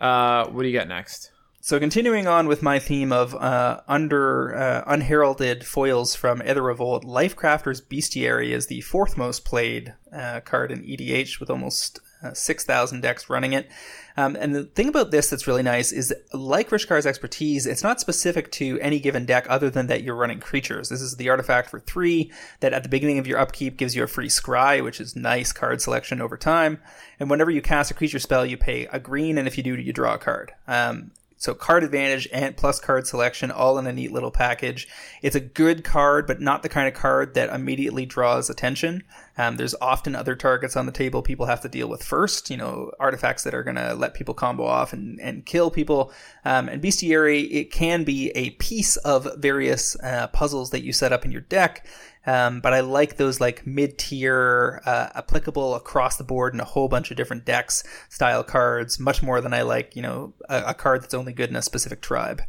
[0.00, 1.30] Uh, what do you got next?
[1.62, 7.04] So continuing on with my theme of uh, under uh, unheralded foils from Aether Revolt,
[7.04, 13.02] Lifecrafter's Bestiary is the fourth most played uh, card in EDH with almost uh, 6,000
[13.02, 13.70] decks running it.
[14.16, 18.00] Um, and the thing about this that's really nice is like Rishkar's expertise, it's not
[18.00, 20.88] specific to any given deck other than that you're running creatures.
[20.88, 24.02] This is the artifact for three that at the beginning of your upkeep gives you
[24.02, 26.80] a free scry, which is nice card selection over time.
[27.18, 29.74] And whenever you cast a creature spell, you pay a green, and if you do,
[29.76, 30.52] you draw a card.
[30.66, 34.86] Um, so card advantage and plus card selection all in a neat little package.
[35.22, 39.04] It's a good card, but not the kind of card that immediately draws attention.
[39.38, 42.58] Um, there's often other targets on the table people have to deal with first, you
[42.58, 46.12] know, artifacts that are going to let people combo off and, and kill people.
[46.44, 51.10] Um, and Bestiary, it can be a piece of various uh, puzzles that you set
[51.10, 51.86] up in your deck.
[52.30, 56.64] Um, but I like those like mid tier, uh, applicable across the board in a
[56.64, 60.62] whole bunch of different decks style cards, much more than I like, you know, a,
[60.68, 62.42] a card that's only good in a specific tribe.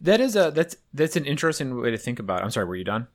[0.00, 2.42] That is a that's that's an interesting way to think about.
[2.42, 2.44] It.
[2.44, 3.08] I'm sorry, were you done?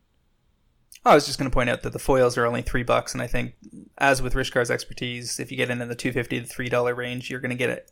[1.05, 3.21] I was just going to point out that the foils are only three bucks, and
[3.21, 3.53] I think,
[3.97, 6.93] as with Rishkar's expertise, if you get in in the two fifty to three dollar
[6.93, 7.91] range, you're going to get it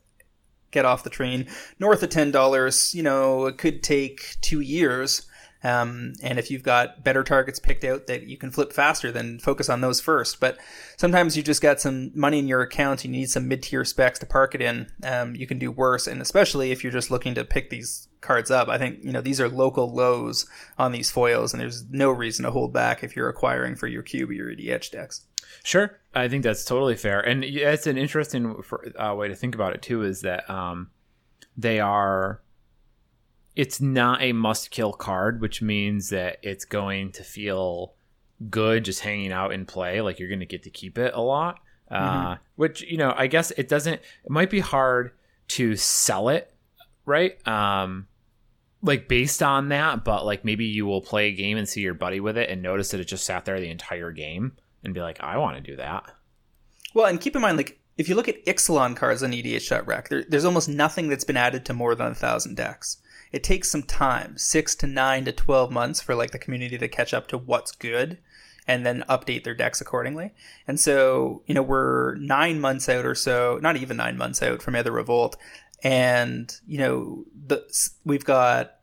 [0.70, 1.46] get off the train
[1.78, 2.94] north of ten dollars.
[2.94, 5.26] You know, it could take two years
[5.62, 9.38] um, and if you've got better targets picked out that you can flip faster, then
[9.38, 10.40] focus on those first.
[10.40, 10.58] But
[10.96, 13.84] sometimes you just got some money in your account, and you need some mid tier
[13.84, 14.90] specs to park it in.
[15.04, 18.50] Um, you can do worse, and especially if you're just looking to pick these cards
[18.50, 18.68] up.
[18.68, 20.46] I think you know these are local lows
[20.78, 24.02] on these foils, and there's no reason to hold back if you're acquiring for your
[24.02, 25.26] cube or your EDH decks.
[25.62, 28.62] Sure, I think that's totally fair, and it's an interesting
[28.98, 30.02] uh, way to think about it too.
[30.02, 30.90] Is that um,
[31.56, 32.40] they are
[33.60, 37.92] it's not a must kill card, which means that it's going to feel
[38.48, 40.00] good just hanging out in play.
[40.00, 41.60] Like you're going to get to keep it a lot.
[41.92, 42.26] Mm-hmm.
[42.26, 44.00] Uh, which you know, I guess it doesn't.
[44.24, 45.12] It might be hard
[45.48, 46.50] to sell it,
[47.04, 47.46] right?
[47.46, 48.06] Um,
[48.80, 51.92] like based on that, but like maybe you will play a game and see your
[51.92, 55.02] buddy with it and notice that it just sat there the entire game and be
[55.02, 56.04] like, I want to do that.
[56.94, 60.24] Well, and keep in mind, like if you look at Ixalan cards on EDH.rec, there,
[60.26, 62.96] there's almost nothing that's been added to more than a thousand decks
[63.32, 66.88] it takes some time, six to nine to 12 months for like the community to
[66.88, 68.18] catch up to what's good
[68.66, 70.32] and then update their decks accordingly.
[70.66, 74.62] And so, you know, we're nine months out or so, not even nine months out
[74.62, 75.36] from Aether Revolt.
[75.82, 77.64] And, you know, the,
[78.04, 78.76] we've got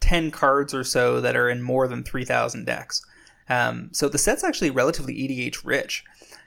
[0.00, 3.04] 10 cards or so that are in more than 3,000 decks.
[3.48, 6.04] Um, so the set's actually relatively EDH rich.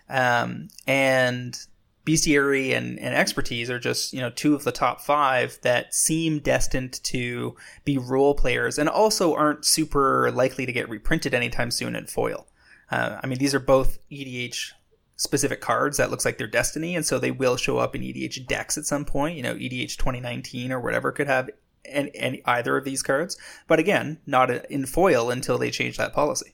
[0.09, 1.59] Um, and
[2.07, 6.39] bestiary and, and expertise are just you know two of the top five that seem
[6.39, 11.95] destined to be role players and also aren't super likely to get reprinted anytime soon
[11.95, 12.47] in foil.
[12.89, 14.71] Uh, I mean, these are both EDH
[15.17, 18.47] specific cards that looks like their destiny, and so they will show up in EDH
[18.47, 19.35] decks at some point.
[19.35, 21.49] You know, EDH 2019 or whatever could have
[21.83, 26.13] any, any either of these cards, but again, not in foil until they change that
[26.13, 26.53] policy.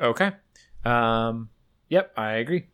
[0.00, 0.32] Okay.
[0.84, 1.48] Um,
[1.88, 2.66] yep, I agree.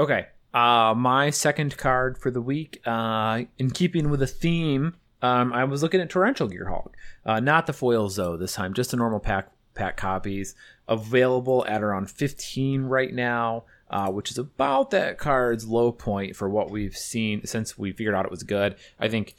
[0.00, 0.28] Okay.
[0.54, 5.64] Uh, my second card for the week, uh, in keeping with the theme, um, I
[5.64, 6.92] was looking at Torrential Gearhulk.
[7.26, 10.54] Uh, not the foils though this time, just the normal pack pack copies
[10.88, 16.48] available at around 15 right now, uh, which is about that card's low point for
[16.48, 18.76] what we've seen since we figured out it was good.
[18.98, 19.34] I think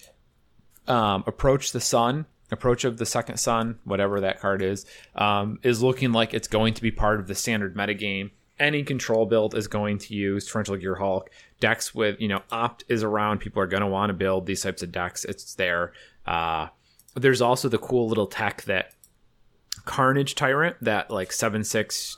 [0.88, 5.82] um, Approach the Sun, Approach of the Second Sun, whatever that card is, um, is
[5.82, 8.30] looking like it's going to be part of the standard metagame
[8.62, 11.28] any control build is going to use Torrential Gearhulk.
[11.60, 13.39] Decks with, you know, Opt is around.
[13.39, 15.26] People are going to want to build these types of decks.
[15.26, 15.93] It's there.
[16.26, 16.67] Uh,
[17.15, 18.93] there's also the cool little tech that
[19.86, 22.17] Carnage Tyrant, that like seven six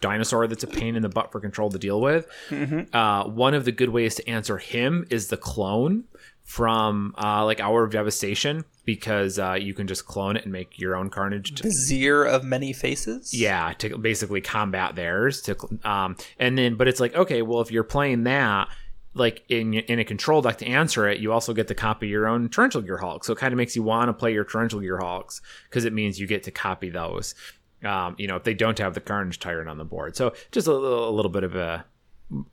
[0.00, 2.28] dinosaur that's a pain in the butt for control to deal with.
[2.50, 2.94] Mm-hmm.
[2.94, 6.04] Uh, one of the good ways to answer him is the clone
[6.44, 10.78] from uh, like Hour of Devastation because uh, you can just clone it and make
[10.78, 11.60] your own Carnage.
[11.60, 13.34] Vizier of many faces.
[13.34, 15.42] Yeah, to basically combat theirs.
[15.42, 18.68] To um, and then, but it's like okay, well, if you're playing that,
[19.14, 22.26] like in in a control deck to answer it, you also get to copy your
[22.26, 23.24] own Torrential Gearhulk.
[23.24, 26.20] So it kind of makes you want to play your Torrential Gearhulks because it means
[26.20, 27.34] you get to copy those.
[27.82, 30.66] Um, you know, if they don't have the Carnage Tyrant on the board, so just
[30.66, 31.84] a little, a little bit of a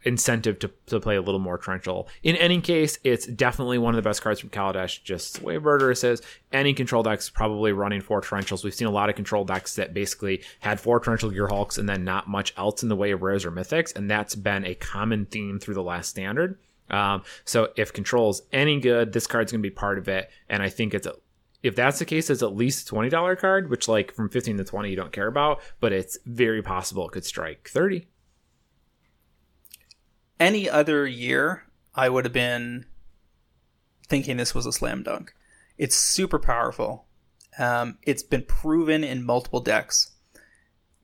[0.04, 2.08] incentive to, to play a little more torrential.
[2.24, 5.58] In any case, it's definitely one of the best cards from Kaladesh, just the way
[5.58, 6.22] Murderous says.
[6.52, 8.64] Any control deck's probably running four torrentials.
[8.64, 12.04] We've seen a lot of control decks that basically had four torrential Gearhulks and then
[12.04, 15.26] not much else in the way of rares or mythics, and that's been a common
[15.26, 16.58] theme through the last standard.
[16.90, 20.70] Um, so if control's any good, this card's gonna be part of it, and I
[20.70, 21.14] think it's a
[21.64, 24.64] if that's the case, it's at least twenty dollar card, which like from fifteen to
[24.64, 28.08] twenty you don't care about, but it's very possible it could strike thirty
[30.40, 31.64] any other year,
[31.96, 32.86] I would have been
[34.08, 35.34] thinking this was a slam dunk.
[35.78, 37.06] It's super powerful.
[37.60, 40.12] Um, it's been proven in multiple decks.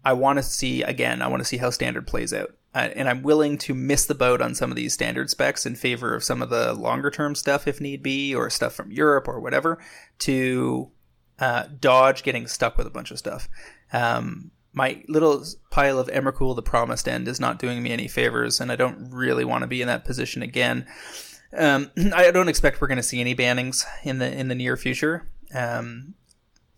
[0.05, 1.21] I want to see again.
[1.21, 4.15] I want to see how standard plays out, uh, and I'm willing to miss the
[4.15, 7.35] boat on some of these standard specs in favor of some of the longer term
[7.35, 9.79] stuff if need be, or stuff from Europe or whatever,
[10.19, 10.91] to
[11.39, 13.47] uh, dodge getting stuck with a bunch of stuff.
[13.93, 18.59] Um, my little pile of Emrakul, the Promised End, is not doing me any favors,
[18.59, 20.87] and I don't really want to be in that position again.
[21.55, 24.75] Um, I don't expect we're going to see any bannings in the in the near
[24.75, 25.29] future.
[25.53, 26.15] Um,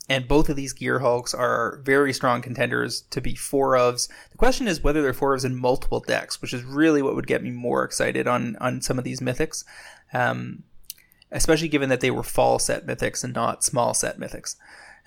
[0.07, 4.07] and both of these Gearhulks are very strong contenders to be four ofs.
[4.31, 7.25] The question is whether they're four ofs in multiple decks, which is really what would
[7.25, 9.63] get me more excited on on some of these mythics,
[10.13, 10.63] um,
[11.31, 14.57] especially given that they were fall set mythics and not small set mythics.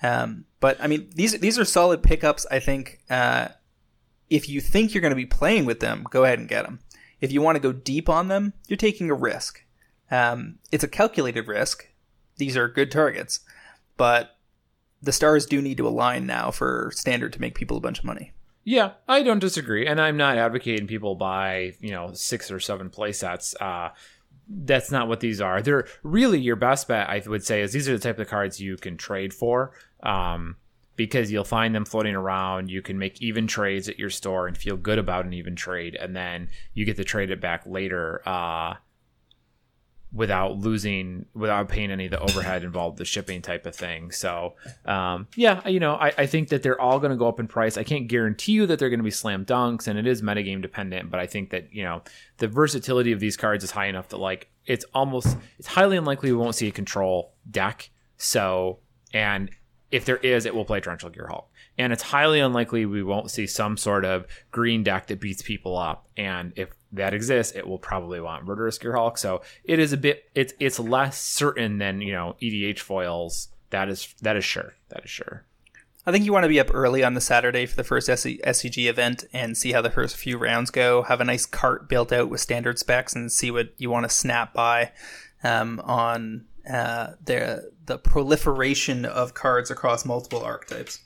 [0.01, 2.45] Um, but I mean, these these are solid pickups.
[2.49, 3.49] I think uh,
[4.29, 6.79] if you think you're going to be playing with them, go ahead and get them.
[7.21, 9.63] If you want to go deep on them, you're taking a risk.
[10.09, 11.87] Um, it's a calculated risk.
[12.37, 13.41] These are good targets,
[13.97, 14.37] but
[15.01, 18.05] the stars do need to align now for standard to make people a bunch of
[18.05, 18.31] money.
[18.63, 22.89] Yeah, I don't disagree, and I'm not advocating people buy you know six or seven
[22.89, 23.55] play sets.
[23.59, 23.89] Uh,
[24.49, 25.61] that's not what these are.
[25.61, 28.59] They're really your best bet, I would say, is these are the type of cards
[28.59, 29.71] you can trade for.
[30.01, 30.55] Um,
[30.99, 32.69] because you'll find them floating around.
[32.69, 35.95] You can make even trades at your store and feel good about an even trade,
[35.95, 38.73] and then you get to trade it back later uh,
[40.11, 44.11] without losing, without paying any of the overhead involved, the shipping type of thing.
[44.11, 47.39] So, um, yeah, you know, I, I, think that they're all going to go up
[47.39, 47.77] in price.
[47.77, 50.61] I can't guarantee you that they're going to be slam dunks, and it is metagame
[50.61, 52.01] dependent, but I think that you know
[52.39, 56.29] the versatility of these cards is high enough that like it's almost it's highly unlikely
[56.29, 57.89] we won't see a control deck.
[58.17, 58.79] So,
[59.13, 59.49] and
[59.91, 61.45] if there is, it will play Torrential Gear Gearhulk.
[61.77, 65.77] And it's highly unlikely we won't see some sort of green deck that beats people
[65.77, 66.07] up.
[66.17, 69.17] And if that exists, it will probably want Murderous Gear Gearhulk.
[69.17, 73.49] So it is a bit it's it's less certain than, you know, EDH foils.
[73.71, 74.75] That is that is sure.
[74.89, 75.45] That is sure.
[76.05, 78.89] I think you want to be up early on the Saturday for the first SCG
[78.89, 81.03] event and see how the first few rounds go.
[81.03, 84.15] Have a nice cart built out with standard specs and see what you want to
[84.15, 84.91] snap by
[85.43, 90.99] um, on uh, the the proliferation of cards across multiple archetypes.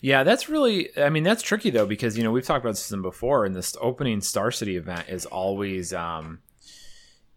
[0.00, 0.96] Yeah, that's really.
[0.98, 3.76] I mean, that's tricky though because you know we've talked about this before, and this
[3.80, 6.40] opening Star City event is always um,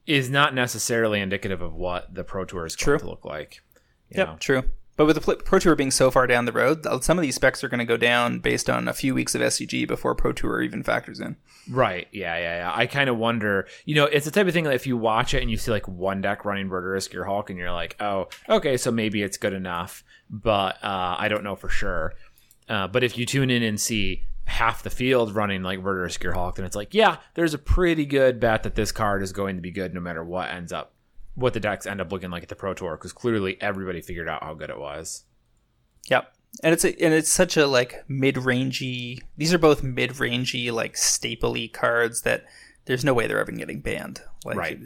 [0.06, 3.62] is not necessarily indicative of what the Pro Tour is going to look like.
[4.10, 4.36] Yep, know?
[4.40, 4.64] true.
[4.98, 7.64] But with the Pro Tour being so far down the road, some of these specs
[7.64, 10.62] are going to go down based on a few weeks of SCG before Pro Tour
[10.62, 11.38] even factors in.
[11.70, 12.08] Right.
[12.12, 12.36] Yeah.
[12.38, 12.58] Yeah.
[12.58, 12.72] Yeah.
[12.74, 13.68] I kind of wonder.
[13.86, 15.70] You know, it's the type of thing that if you watch it and you see
[15.70, 19.54] like one deck running Murderous Gearhulk, and you're like, oh, okay, so maybe it's good
[19.54, 22.14] enough, but uh, I don't know for sure.
[22.68, 26.56] Uh, but if you tune in and see half the field running like Murderous Gearhulk,
[26.56, 29.62] then it's like, yeah, there's a pretty good bet that this card is going to
[29.62, 30.94] be good no matter what ends up
[31.38, 34.28] what the decks end up looking like at the Pro Tour because clearly everybody figured
[34.28, 35.24] out how good it was.
[36.10, 36.34] Yep.
[36.64, 39.22] And it's a, and it's such a like mid-rangey.
[39.38, 42.46] These are both mid-rangey like stapley cards that
[42.86, 44.22] there's no way they're ever getting banned.
[44.44, 44.80] Like, right.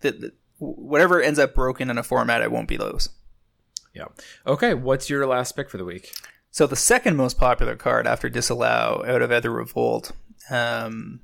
[0.00, 3.10] The, the, whatever ends up broken in a format, it won't be those.
[3.94, 4.06] Yeah.
[4.48, 4.74] Okay.
[4.74, 6.12] What's your last pick for the week?
[6.50, 10.10] So the second most popular card after Disallow out of Aether Revolt
[10.50, 11.20] um,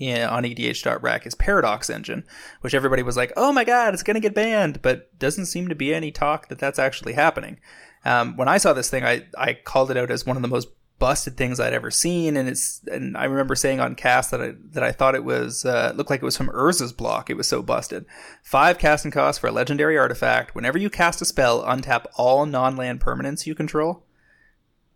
[0.00, 2.24] on EDHREC is Paradox Engine,
[2.60, 5.68] which everybody was like, oh my god, it's going to get banned, but doesn't seem
[5.68, 7.60] to be any talk that that's actually happening.
[8.04, 10.48] Um, when I saw this thing, I, I called it out as one of the
[10.48, 14.40] most busted things I'd ever seen, and it's and I remember saying on cast that
[14.40, 17.28] I that I thought it was uh, looked like it was from Urza's block.
[17.28, 18.06] It was so busted.
[18.42, 20.54] Five casting costs for a legendary artifact.
[20.54, 24.04] Whenever you cast a spell, untap all non-land permanents you control.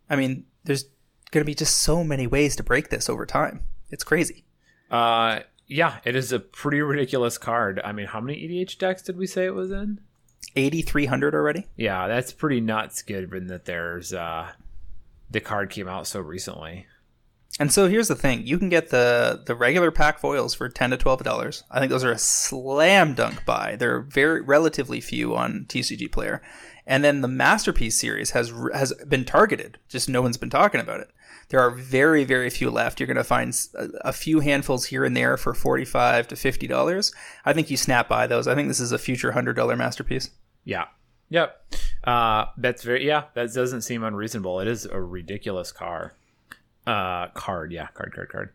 [0.09, 0.85] I mean, there's
[1.31, 3.63] going to be just so many ways to break this over time.
[3.89, 4.44] It's crazy.
[4.89, 7.81] Uh, yeah, it is a pretty ridiculous card.
[7.83, 9.99] I mean, how many EDH decks did we say it was in?
[10.55, 11.67] 8,300 already.
[11.75, 13.01] Yeah, that's pretty nuts.
[13.01, 14.51] Given that there's uh,
[15.29, 16.85] the card came out so recently.
[17.59, 20.89] And so here's the thing: you can get the the regular pack foils for ten
[20.91, 21.63] to twelve dollars.
[21.71, 23.75] I think those are a slam dunk buy.
[23.77, 26.41] They're very relatively few on TCG Player,
[26.85, 29.77] and then the masterpiece series has has been targeted.
[29.87, 31.09] Just no one's been talking about it.
[31.49, 32.99] There are very very few left.
[32.99, 33.55] You're going to find
[34.01, 37.13] a, few handfuls here and there for forty five to fifty dollars.
[37.45, 38.47] I think you snap by those.
[38.47, 40.31] I think this is a future hundred dollar masterpiece.
[40.63, 40.85] Yeah.
[41.29, 41.75] Yep.
[42.03, 43.25] Uh, that's very yeah.
[43.33, 44.59] That doesn't seem unreasonable.
[44.59, 46.13] It is a ridiculous car.
[46.85, 48.49] Uh, card, yeah, card, card, card.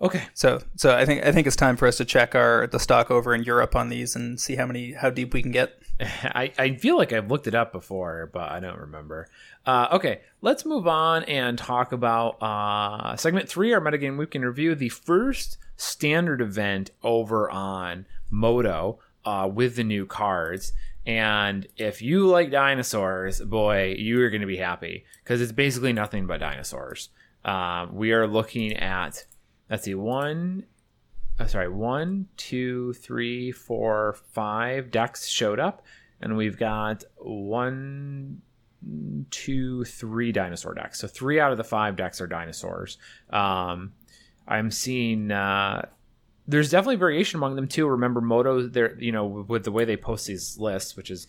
[0.00, 0.22] Okay.
[0.34, 3.10] So, so I think I think it's time for us to check our the stock
[3.10, 5.78] over in Europe on these and see how many how deep we can get.
[6.00, 9.28] I, I feel like I've looked it up before, but I don't remember.
[9.64, 14.44] Uh, okay, let's move on and talk about uh, segment three, our metagame week in
[14.44, 14.74] review.
[14.74, 20.72] The first standard event over on MODO uh, with the new cards.
[21.06, 25.92] And if you like dinosaurs, boy, you are going to be happy because it's basically
[25.92, 27.10] nothing but dinosaurs.
[27.44, 29.26] Um, we are looking at
[29.70, 30.64] let's see one
[31.38, 35.84] uh, sorry one two three four five decks showed up
[36.20, 38.40] and we've got one
[39.30, 42.98] two three dinosaur decks so three out of the five decks are dinosaurs
[43.30, 43.92] um,
[44.46, 45.82] i'm seeing uh,
[46.46, 47.88] there's definitely variation among them too.
[47.88, 51.26] Remember, MODO, they're you know with the way they post these lists, which is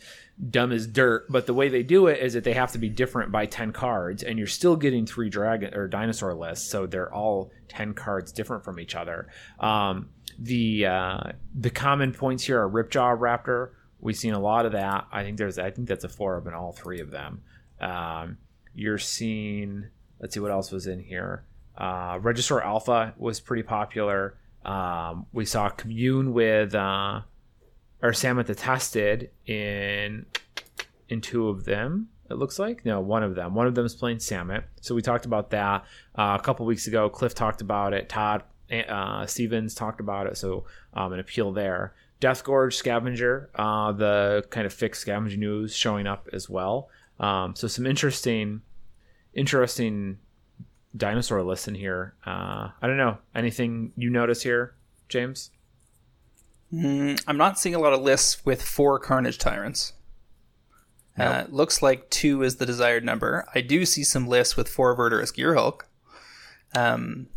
[0.49, 2.89] dumb as dirt, but the way they do it is that they have to be
[2.89, 7.13] different by ten cards, and you're still getting three dragon or dinosaur lists, so they're
[7.13, 9.27] all ten cards different from each other.
[9.59, 11.19] Um, the uh,
[11.53, 13.71] the common points here are Ripjaw Raptor.
[13.99, 15.07] We've seen a lot of that.
[15.11, 17.41] I think there's I think that's a four of in all three of them.
[17.79, 18.37] Um,
[18.73, 19.87] you're seeing.
[20.19, 21.43] Let's see what else was in here.
[21.77, 24.37] Uh, Regisaur Alpha was pretty popular.
[24.63, 27.21] Um, we saw commune with uh,
[28.01, 30.25] or Samut the Tested in
[31.09, 32.09] in two of them.
[32.29, 33.53] It looks like no, one of them.
[33.53, 34.63] One of them is playing Samut.
[34.81, 35.85] So we talked about that
[36.17, 37.09] uh, a couple weeks ago.
[37.09, 38.09] Cliff talked about it.
[38.09, 40.37] Todd uh, Stevens talked about it.
[40.37, 41.93] So um, an appeal there.
[42.21, 46.89] Deathgorge Scavenger, uh, the kind of fixed scavenger news showing up as well.
[47.19, 48.61] Um, so some interesting,
[49.33, 50.17] interesting
[50.95, 52.15] dinosaur list in here.
[52.25, 53.17] Uh, I don't know.
[53.35, 54.75] Anything you notice here,
[55.09, 55.51] James?
[56.73, 59.93] Mm, I'm not seeing a lot of lists with four Carnage Tyrants.
[61.17, 61.27] Nope.
[61.27, 63.47] Uh, looks like two is the desired number.
[63.55, 65.81] I do see some lists with four Verdurous Gearhulk.
[66.73, 67.27] Um,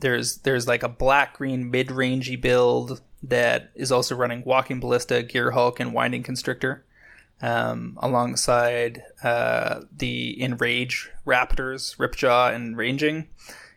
[0.00, 5.22] there's there's like a black green mid rangey build that is also running Walking Ballista,
[5.22, 6.84] Gearhulk, and Winding Constrictor
[7.42, 13.28] um, alongside uh, the Enrage Raptors, Ripjaw, and Ranging,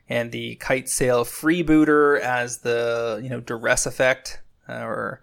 [0.08, 5.22] and the Kitesail Freebooter as the you know duress effect, uh, or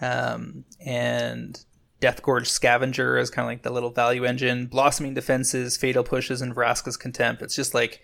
[0.00, 1.64] um, and
[2.00, 6.54] Deathgorge Scavenger is kind of like the little value engine, Blossoming Defenses, Fatal Pushes, and
[6.54, 7.42] Vraska's Contempt.
[7.42, 8.00] It's just like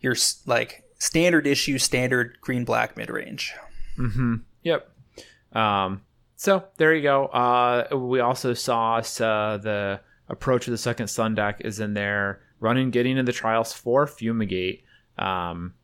[0.00, 0.14] your
[0.46, 3.54] like standard issue, standard green black mid range.
[3.96, 4.36] Mm-hmm.
[4.62, 4.90] Yep.
[5.52, 6.02] Um,
[6.36, 7.26] so there you go.
[7.26, 12.42] Uh, we also saw uh, the approach of the second sun deck is in there.
[12.60, 14.82] Running, getting into the trials for Fumigate.
[15.16, 15.74] Um,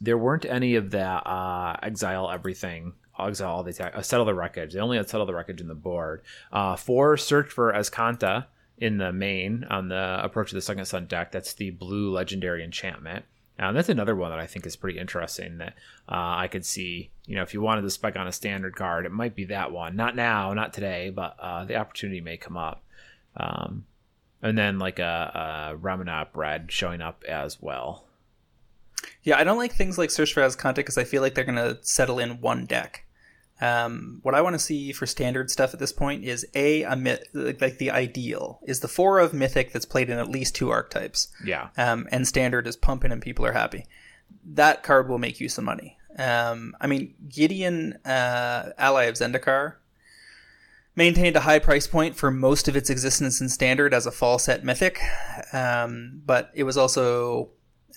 [0.00, 4.34] there weren't any of that uh, exile everything, exile all the attack, uh, settle the
[4.34, 4.72] wreckage.
[4.72, 6.22] They only settle the wreckage in the board.
[6.52, 8.46] Uh, for search for Azcanta
[8.78, 11.32] in the main on the approach of the second sun deck.
[11.32, 13.24] That's the blue legendary enchantment.
[13.58, 15.74] And that's another one that I think is pretty interesting that
[16.08, 17.10] uh, I could see.
[17.26, 19.72] You know, if you wanted to spec on a standard card, it might be that
[19.72, 19.96] one.
[19.96, 22.82] Not now, not today, but uh, the opportunity may come up.
[23.36, 23.84] Um,
[24.42, 28.04] and then like a, a Ramunap red showing up as well.
[29.24, 31.56] Yeah, I don't like things like Search for Azcanta because I feel like they're going
[31.56, 33.04] to settle in one deck.
[33.60, 36.96] Um, what I want to see for standard stuff at this point is a a
[36.96, 40.70] myth, like the ideal is the four of mythic that's played in at least two
[40.70, 41.28] archetypes.
[41.44, 41.68] Yeah.
[41.76, 43.86] Um, and standard is pumping and people are happy.
[44.44, 45.98] That card will make you some money.
[46.18, 49.74] Um, I mean, Gideon, uh, ally of Zendikar,
[50.96, 54.38] maintained a high price point for most of its existence in standard as a fall
[54.38, 55.00] set mythic,
[55.52, 57.50] um, but it was also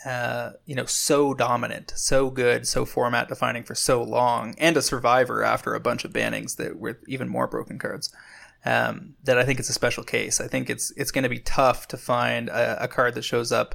[0.06, 4.82] uh, you know, so dominant, so good, so format defining for so long, and a
[4.82, 8.14] survivor after a bunch of bannings that were even more broken cards.
[8.64, 10.40] Um, that I think it's a special case.
[10.40, 13.52] I think it's it's going to be tough to find a, a, card that shows
[13.52, 13.74] up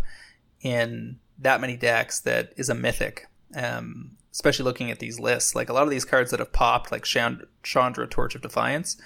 [0.60, 3.26] in that many decks that is a mythic.
[3.56, 6.92] Um, especially looking at these lists, like a lot of these cards that have popped,
[6.92, 8.96] like Chandra Torch of Defiance,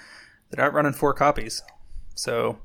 [0.49, 1.63] that aren't running four copies.
[2.15, 2.59] So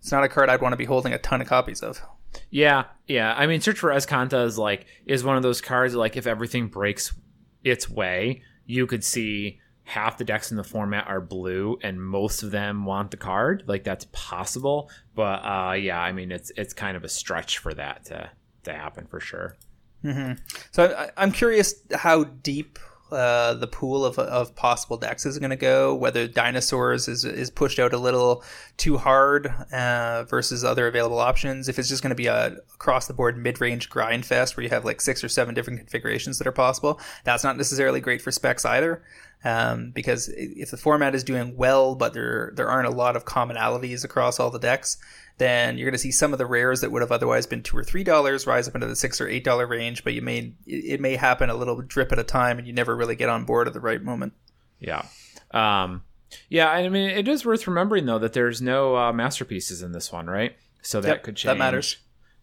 [0.00, 2.02] it's not a card I'd want to be holding a ton of copies of.
[2.50, 3.34] Yeah, yeah.
[3.36, 6.68] I mean, Search for Azcanta is like is one of those cards like if everything
[6.68, 7.12] breaks
[7.64, 12.42] its way, you could see half the decks in the format are blue and most
[12.42, 13.64] of them want the card.
[13.66, 17.72] Like that's possible, but uh, yeah, I mean it's it's kind of a stretch for
[17.74, 18.30] that to
[18.64, 19.56] to happen for sure.
[20.04, 20.34] Mm-hmm.
[20.70, 22.78] So I, I'm curious how deep
[23.12, 25.94] uh, the pool of, of possible decks is going to go.
[25.94, 28.44] Whether dinosaurs is is pushed out a little
[28.76, 31.68] too hard uh, versus other available options.
[31.68, 34.64] If it's just going to be a across the board mid range grind fest where
[34.64, 38.22] you have like six or seven different configurations that are possible, that's not necessarily great
[38.22, 39.02] for specs either.
[39.44, 43.24] Um, because if the format is doing well, but there there aren't a lot of
[43.24, 44.96] commonalities across all the decks,
[45.38, 47.76] then you're going to see some of the rares that would have otherwise been two
[47.76, 50.02] or three dollars rise up into the six or eight dollar range.
[50.02, 52.96] But you may it may happen a little drip at a time, and you never
[52.96, 54.32] really get on board at the right moment.
[54.80, 55.04] Yeah,
[55.52, 56.02] um,
[56.48, 56.68] yeah.
[56.70, 60.26] I mean, it is worth remembering though that there's no uh, masterpieces in this one,
[60.26, 60.56] right?
[60.82, 61.46] So that Yep, could change.
[61.48, 61.98] that matters.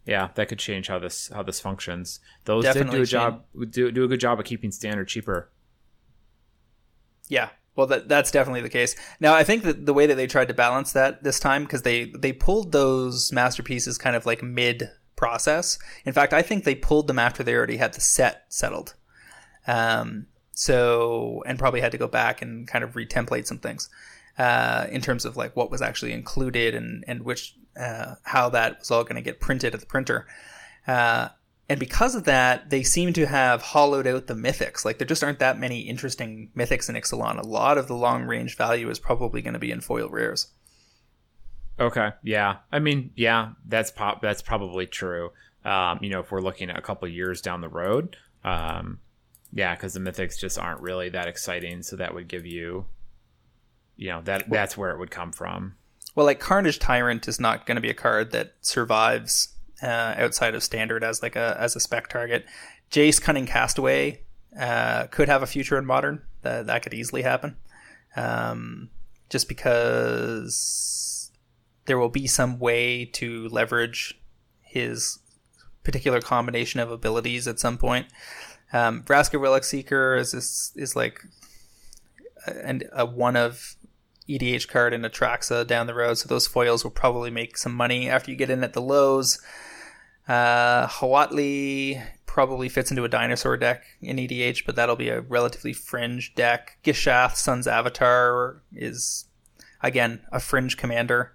[0.06, 2.20] Yeah, that could change how this how this functions.
[2.44, 5.50] Those Definitely did do a job do do a good job of keeping standard cheaper.
[7.28, 7.50] Yeah.
[7.74, 8.96] Well, that that's definitely the case.
[9.20, 11.82] Now, I think that the way that they tried to balance that this time, because
[11.82, 15.78] they they pulled those masterpieces kind of like mid process.
[16.04, 18.94] In fact, I think they pulled them after they already had the set settled.
[19.66, 23.90] Um, so and probably had to go back and kind of retemplate some things
[24.38, 28.78] uh, in terms of like what was actually included and and which uh, how that
[28.78, 30.26] was all going to get printed at the printer.
[30.86, 31.28] Uh,
[31.68, 34.84] and because of that, they seem to have hollowed out the mythics.
[34.84, 37.40] Like there just aren't that many interesting mythics in Ixalan.
[37.40, 40.48] A lot of the long range value is probably going to be in foil rares.
[41.78, 42.58] Okay, yeah.
[42.70, 44.22] I mean, yeah, that's pop.
[44.22, 45.30] That's probably true.
[45.64, 49.00] Um, you know, if we're looking at a couple years down the road, um,
[49.52, 51.82] yeah, because the mythics just aren't really that exciting.
[51.82, 52.86] So that would give you,
[53.96, 55.74] you know, that that's where it would come from.
[56.14, 60.54] Well, like Carnage Tyrant is not going to be a card that survives uh, outside
[60.54, 62.46] of standard as like a as a spec target.
[62.90, 64.22] Jace Cunning Castaway
[64.58, 66.22] uh, could have a future in modern.
[66.42, 67.56] That that could easily happen,
[68.16, 68.90] um,
[69.28, 71.30] just because
[71.86, 74.20] there will be some way to leverage
[74.62, 75.18] his
[75.82, 78.06] particular combination of abilities at some point.
[78.72, 81.20] Um, Vraska Relic Seeker is is, is like
[82.46, 83.75] and a one of
[84.28, 88.08] EDH card in Atraxa down the road, so those foils will probably make some money
[88.08, 89.40] after you get in at the lows.
[90.28, 95.72] Uh, Huatli probably fits into a dinosaur deck in EDH, but that'll be a relatively
[95.72, 96.78] fringe deck.
[96.84, 99.26] Gishath, Sun's Avatar, is
[99.82, 101.32] again a fringe commander.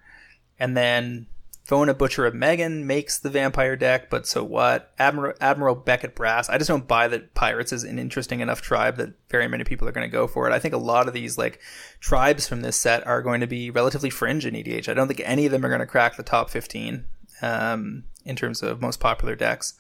[0.59, 1.27] And then
[1.71, 4.91] Vona Butcher of Magan makes the vampire deck, but so what?
[4.99, 6.49] Admiral, Admiral Beckett Brass.
[6.49, 9.87] I just don't buy that Pirates is an interesting enough tribe that very many people
[9.87, 10.53] are going to go for it.
[10.53, 11.61] I think a lot of these like
[12.01, 14.89] tribes from this set are going to be relatively fringe in EDH.
[14.89, 17.05] I don't think any of them are going to crack the top 15
[17.41, 19.73] um, in terms of most popular decks,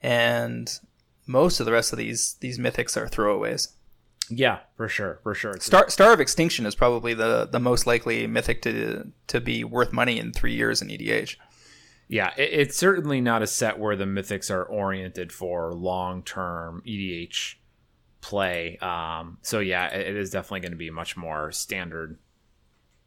[0.00, 0.70] and
[1.26, 3.72] most of the rest of these these mythics are throwaways.
[4.30, 5.56] Yeah, for sure, for sure.
[5.60, 9.92] Star Star of Extinction is probably the the most likely mythic to to be worth
[9.92, 11.36] money in three years in EDH.
[12.08, 16.82] Yeah, it, it's certainly not a set where the mythics are oriented for long term
[16.86, 17.54] EDH
[18.20, 18.78] play.
[18.78, 22.18] Um, so yeah, it, it is definitely going to be much more standard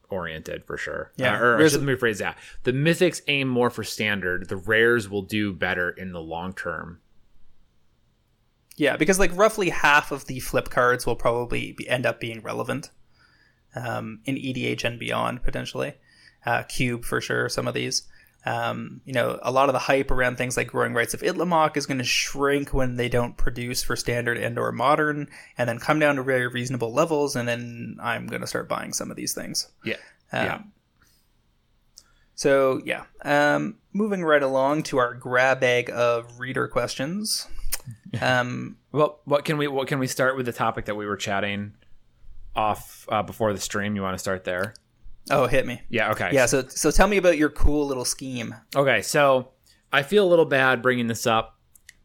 [0.10, 1.12] oriented for sure.
[1.18, 1.36] Yeah.
[1.36, 2.38] Uh, or There's- let me rephrase that.
[2.64, 4.50] The mythics aim more for standard.
[4.50, 7.00] The rares will do better in the long term.
[8.78, 12.42] Yeah, because like roughly half of the flip cards will probably be, end up being
[12.42, 12.90] relevant
[13.76, 15.94] um, in EDH and beyond potentially.
[16.46, 17.50] Uh, Cube for sure.
[17.50, 18.04] Some of these.
[18.46, 21.78] Um, you know, a lot of the hype around things like Growing Rites of Itlimoc
[21.78, 25.80] is going to shrink when they don't produce for standard and or modern, and then
[25.80, 29.18] come down to very reasonable levels, and then I'm going to start buying some of
[29.18, 29.70] these things.
[29.84, 29.96] Yeah.
[30.32, 30.62] Um, yeah.
[32.36, 37.48] So yeah, um, moving right along to our grab bag of reader questions.
[38.22, 41.18] Um, Well, what can we what can we start with the topic that we were
[41.18, 41.74] chatting
[42.56, 43.96] off uh, before the stream?
[43.96, 44.74] You want to start there?
[45.32, 45.82] oh, hit me.
[45.90, 46.12] Yeah.
[46.12, 46.30] Okay.
[46.34, 46.46] Yeah.
[46.46, 48.56] So so tell me about your cool little scheme.
[48.76, 49.50] Okay, so
[49.92, 51.58] I feel a little bad bringing this up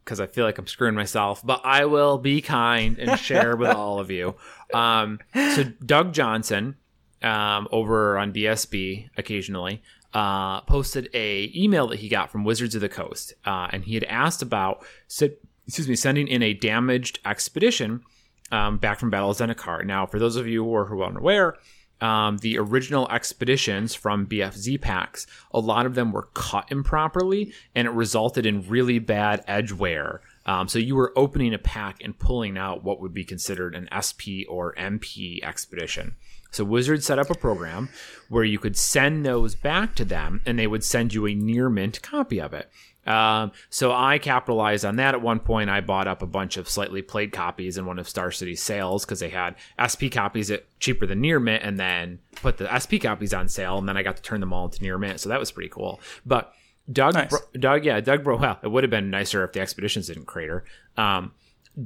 [0.05, 3.70] because I feel like I'm screwing myself, but I will be kind and share with
[3.70, 4.35] all of you.
[4.72, 6.76] Um, so Doug Johnson,
[7.22, 9.83] um, over on DSB occasionally,
[10.14, 13.95] uh, posted a email that he got from Wizards of the Coast, uh, and he
[13.95, 15.39] had asked about, se-
[15.71, 18.03] excuse me, sending in a damaged expedition
[18.51, 19.85] um, back from Battle of Zendikar.
[19.87, 21.57] Now, for those of you who are, who are unaware,
[22.01, 27.87] um, the original expeditions from BFZ packs, a lot of them were cut improperly, and
[27.87, 32.18] it resulted in really bad edge wear Um, so you were opening a pack and
[32.18, 36.16] pulling out what would be considered an SP or MP expedition.
[36.51, 37.91] So Wizards set up a program
[38.29, 41.71] where you could send those back to them, and they would send you a near
[41.71, 42.71] mint copy of it.
[43.11, 45.69] Um, so I capitalized on that at one point.
[45.71, 49.05] I bought up a bunch of slightly played copies in one of Star City's sales
[49.05, 53.03] because they had SP copies at cheaper than near mint, and then put the SP
[53.03, 55.21] copies on sale, and then I got to turn them all into near mint.
[55.21, 56.01] So that was pretty cool.
[56.25, 56.53] But
[56.91, 57.31] Doug, Nice.
[57.31, 58.39] Bro- Doug, yeah, Doug Bro.
[58.39, 60.65] Well, it would have been nicer if the expeditions didn't crater.
[60.97, 61.33] Um,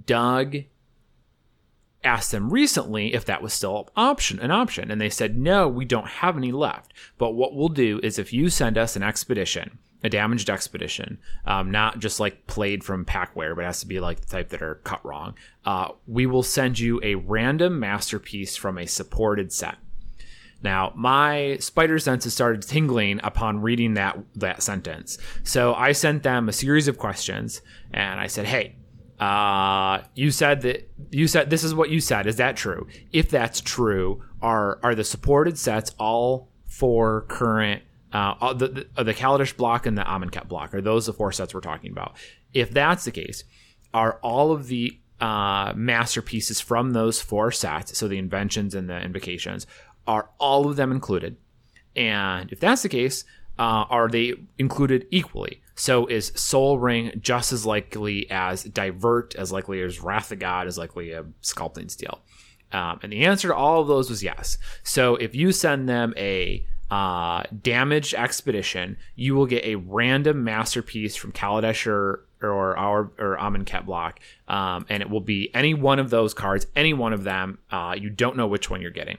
[0.07, 0.57] Doug
[2.03, 5.87] asked them recently if that was still option an option and they said no we
[5.87, 9.79] don't have any left but what we'll do is if you send us an expedition
[10.05, 14.20] a damaged expedition um, not just like played from packware but has to be like
[14.20, 15.34] the type that are cut wrong
[15.64, 19.78] uh, we will send you a random masterpiece from a supported set
[20.64, 25.18] now, my spider senses started tingling upon reading that that sentence.
[25.42, 27.61] So I sent them a series of questions,
[27.92, 28.76] and I said, "Hey,
[29.20, 32.26] uh, you said that you said this is what you said.
[32.26, 32.86] Is that true?
[33.12, 37.82] If that's true, are are the supported sets all for current?"
[38.15, 41.53] Uh, the, the, the Kaladesh block and the Amonkhet block are those the four sets
[41.53, 42.17] we're talking about.
[42.53, 43.43] If that's the case,
[43.93, 49.01] are all of the uh, masterpieces from those four sets, so the inventions and the
[49.01, 49.67] invocations,
[50.07, 51.37] are all of them included?
[51.97, 53.25] And if that's the case,
[53.59, 55.61] uh, are they included equally?
[55.75, 60.69] So is Sol Ring just as likely as Divert, as likely as Wrath of God,
[60.69, 62.21] as likely as Sculpting Steel?
[62.73, 64.59] Um, and the answer to all of those was yes.
[64.83, 71.16] So if you send them a uh, damaged expedition, you will get a random masterpiece
[71.16, 75.99] from Kaladesh or or our or Amonkhet block, um, and it will be any one
[75.99, 77.59] of those cards, any one of them.
[77.68, 79.18] Uh, you don't know which one you're getting.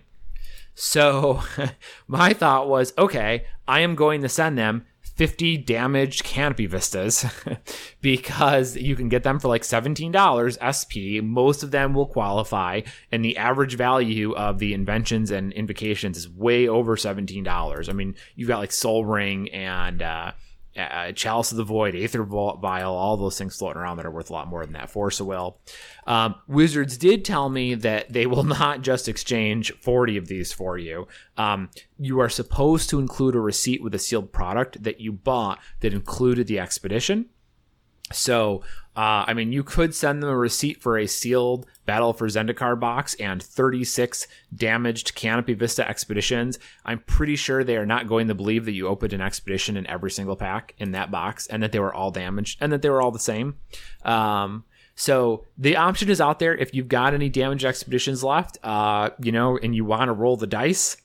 [0.73, 1.43] So
[2.07, 4.85] my thought was, okay, I am going to send them
[5.15, 7.25] 50 damaged canopy vistas
[8.01, 10.11] because you can get them for like $17
[10.59, 11.23] SP.
[11.23, 16.29] Most of them will qualify, and the average value of the inventions and invocations is
[16.29, 17.89] way over $17.
[17.89, 20.31] I mean, you've got like Sol Ring and uh,
[20.77, 24.29] uh, Chalice of the Void, Aether Vial, all those things floating around that are worth
[24.29, 24.89] a lot more than that.
[24.89, 25.57] Force of Will.
[26.05, 30.77] Um, Wizards did tell me that they will not just exchange 40 of these for
[30.77, 31.07] you.
[31.37, 35.59] Um, you are supposed to include a receipt with a sealed product that you bought
[35.79, 37.27] that included the expedition.
[38.11, 38.61] So,
[38.95, 42.79] uh, I mean, you could send them a receipt for a sealed Battle for Zendikar
[42.79, 46.59] box and 36 damaged Canopy Vista expeditions.
[46.85, 49.87] I'm pretty sure they are not going to believe that you opened an expedition in
[49.87, 52.89] every single pack in that box and that they were all damaged and that they
[52.89, 53.57] were all the same.
[54.03, 54.63] Um,
[54.95, 59.31] so the option is out there if you've got any damaged expeditions left, uh, you
[59.31, 60.97] know, and you want to roll the dice,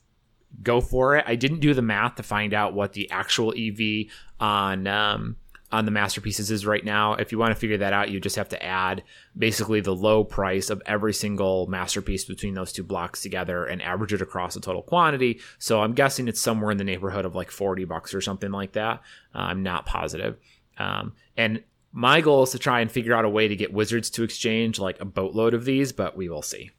[0.62, 1.24] go for it.
[1.26, 4.06] I didn't do the math to find out what the actual EV
[4.38, 5.36] on um,
[5.72, 7.14] on the masterpieces is right now.
[7.14, 9.04] If you want to figure that out, you just have to add
[9.36, 14.12] basically the low price of every single masterpiece between those two blocks together and average
[14.12, 15.40] it across the total quantity.
[15.58, 18.72] So I'm guessing it's somewhere in the neighborhood of like 40 bucks or something like
[18.72, 19.00] that.
[19.34, 20.38] Uh, I'm not positive.
[20.78, 21.62] Um, and
[21.92, 24.78] my goal is to try and figure out a way to get Wizards to exchange
[24.78, 26.70] like a boatload of these, but we will see.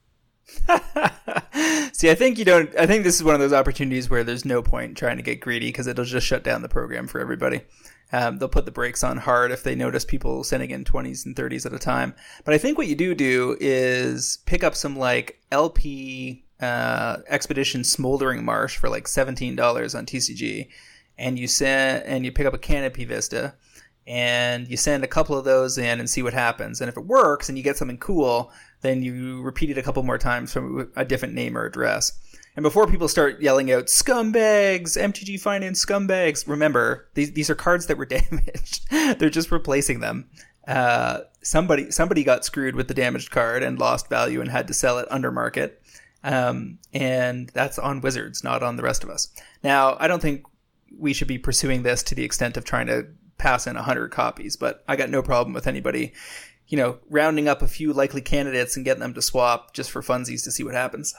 [1.94, 2.76] See, I think you don't.
[2.78, 5.40] I think this is one of those opportunities where there's no point trying to get
[5.40, 7.62] greedy because it'll just shut down the program for everybody.
[8.14, 11.36] Um, they'll put the brakes on hard if they notice people sending in 20s and
[11.36, 12.14] 30s at a time.
[12.44, 17.84] But I think what you do do is pick up some like LP uh, Expedition
[17.84, 20.68] Smoldering Marsh for like $17 on TCG,
[21.18, 23.56] and you send and you pick up a Canopy Vista,
[24.06, 26.82] and you send a couple of those in and see what happens.
[26.82, 28.52] And if it works and you get something cool,
[28.82, 32.20] then you repeat it a couple more times from a different name or address.
[32.56, 37.88] And before people start yelling out scumbags, MTG Finance scumbags, remember these these are cards
[37.88, 38.90] that were damaged.
[38.90, 40.30] They're just replacing them.
[40.68, 44.74] Uh, somebody somebody got screwed with the damaged card and lost value and had to
[44.74, 45.82] sell it under market.
[46.24, 49.30] Um, and that's on Wizards, not on the rest of us.
[49.64, 50.46] Now, I don't think
[50.98, 54.56] we should be pursuing this to the extent of trying to pass in 100 copies,
[54.56, 56.14] but I got no problem with anybody,
[56.68, 60.02] you know, rounding up a few likely candidates and getting them to swap just for
[60.02, 61.16] funsies to see what happens.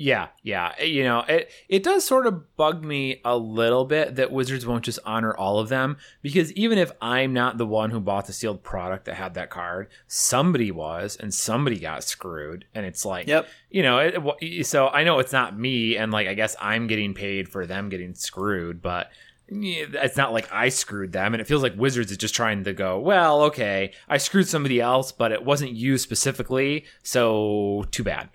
[0.00, 0.72] Yeah, yeah.
[0.78, 4.64] Eh, you know, it it does sort of bug me a little bit that Wizards
[4.64, 8.26] won't just honor all of them because even if I'm not the one who bought
[8.26, 13.04] the sealed product that had that card, somebody was and somebody got screwed and it's
[13.04, 13.46] like Yep.
[13.70, 17.12] you know, it, so I know it's not me and like I guess I'm getting
[17.12, 19.10] paid for them getting screwed, but
[19.48, 22.72] it's not like I screwed them, and it feels like Wizards is just trying to
[22.72, 28.30] go, well, okay, I screwed somebody else, but it wasn't you specifically, so too bad.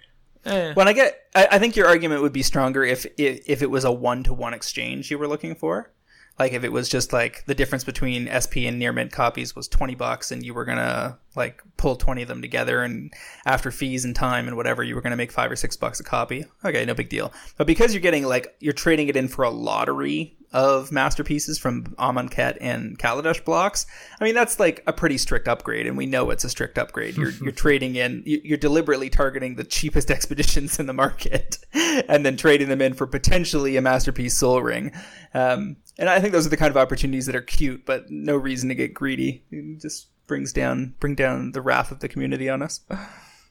[0.46, 0.74] Eh.
[0.74, 3.70] When I get, I, I think your argument would be stronger if, if if it
[3.70, 5.92] was a one to one exchange you were looking for,
[6.38, 9.68] like if it was just like the difference between SP and near mint copies was
[9.68, 13.14] twenty bucks, and you were gonna like pull 20 of them together and
[13.46, 16.00] after fees and time and whatever you were going to make five or six bucks
[16.00, 16.46] a copy.
[16.64, 17.34] Okay no big deal.
[17.58, 21.84] But because you're getting like you're trading it in for a lottery of masterpieces from
[22.00, 23.86] Amonkhet and Kaladesh blocks
[24.22, 27.18] i mean that's like a pretty strict upgrade and we know it's a strict upgrade.
[27.18, 32.38] You're, you're trading in you're deliberately targeting the cheapest expeditions in the market and then
[32.38, 34.92] trading them in for potentially a masterpiece sol ring.
[35.34, 38.36] Um, and i think those are the kind of opportunities that are cute but no
[38.38, 39.44] reason to get greedy.
[39.82, 42.82] Just brings down bring down the wrath of the community on us.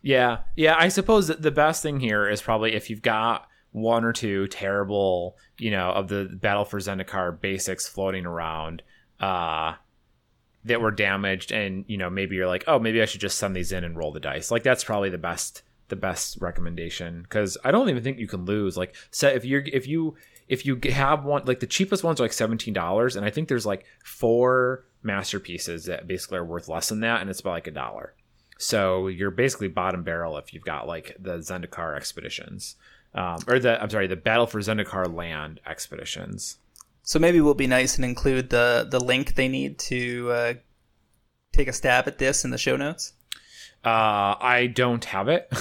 [0.07, 0.77] Yeah, yeah.
[0.79, 4.47] I suppose that the best thing here is probably if you've got one or two
[4.49, 8.83] terrible, you know, of the Battle for Zendikar basics floating around
[9.19, 9.77] uh,
[10.67, 13.57] that were damaged, and you know maybe you're like, oh, maybe I should just send
[13.57, 14.51] these in and roll the dice.
[14.51, 18.45] Like that's probably the best the best recommendation because I don't even think you can
[18.45, 18.77] lose.
[18.77, 20.17] Like, set if you're if you
[20.49, 23.49] if you have one like the cheapest ones are like seventeen dollars, and I think
[23.49, 27.67] there's like four masterpieces that basically are worth less than that, and it's about like
[27.67, 28.15] a dollar.
[28.59, 32.77] So you're basically bottom barrel if you've got like the Zendikar expeditions,
[33.15, 36.59] um, or the I'm sorry, the Battle for Zendikar land expeditions.
[37.03, 40.55] So maybe we'll be nice and include the the link they need to uh,
[41.53, 43.15] take a stab at this in the show notes.
[43.85, 45.53] Uh, I don't have it.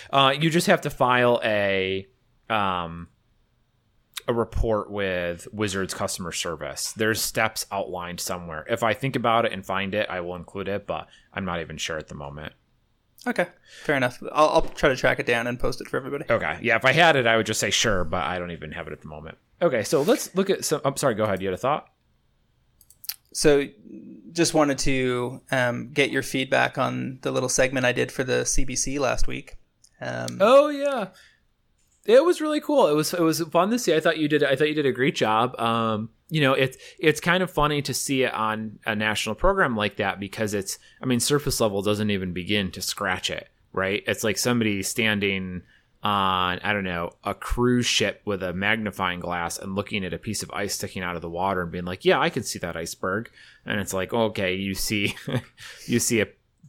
[0.10, 2.06] uh, you just have to file a
[2.48, 3.08] um,
[4.28, 6.92] a report with Wizards customer service.
[6.92, 8.66] There's steps outlined somewhere.
[8.68, 11.60] If I think about it and find it, I will include it, but I'm not
[11.60, 12.52] even sure at the moment.
[13.26, 13.46] Okay,
[13.84, 14.22] fair enough.
[14.32, 16.26] I'll, I'll try to track it down and post it for everybody.
[16.30, 16.76] Okay, yeah.
[16.76, 18.92] If I had it, I would just say sure, but I don't even have it
[18.92, 19.38] at the moment.
[19.60, 20.80] Okay, so let's look at some.
[20.84, 21.14] I'm sorry.
[21.14, 21.40] Go ahead.
[21.40, 21.88] You had a thought.
[23.32, 23.66] So,
[24.32, 28.42] just wanted to um, get your feedback on the little segment I did for the
[28.42, 29.56] CBC last week.
[30.00, 31.08] Um, oh yeah,
[32.08, 32.86] it was really cool.
[32.86, 33.94] It was it was fun to see.
[33.94, 35.58] I thought you did I thought you did a great job.
[35.60, 39.76] Um, you know, it's it's kind of funny to see it on a national program
[39.76, 44.02] like that because it's I mean, surface level doesn't even begin to scratch it, right?
[44.06, 45.62] It's like somebody standing
[46.02, 50.18] on I don't know a cruise ship with a magnifying glass and looking at a
[50.18, 52.58] piece of ice sticking out of the water and being like, "Yeah, I can see
[52.60, 53.30] that iceberg."
[53.66, 55.14] And it's like, okay, you see,
[55.86, 56.28] you see a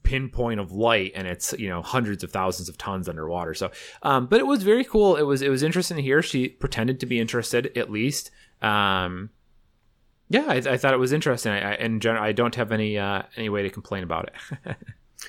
[0.10, 3.54] pinpoint of light and it's you know hundreds of thousands of tons underwater.
[3.54, 3.70] So
[4.02, 5.16] um, but it was very cool.
[5.16, 6.24] It was it was interesting to hear.
[6.24, 8.32] She pretended to be interested at least.
[8.62, 9.30] Um,
[10.30, 11.52] yeah I, I, thought it was interesting.
[11.52, 14.76] I, I in general i don't have any uh, any way to complain about it.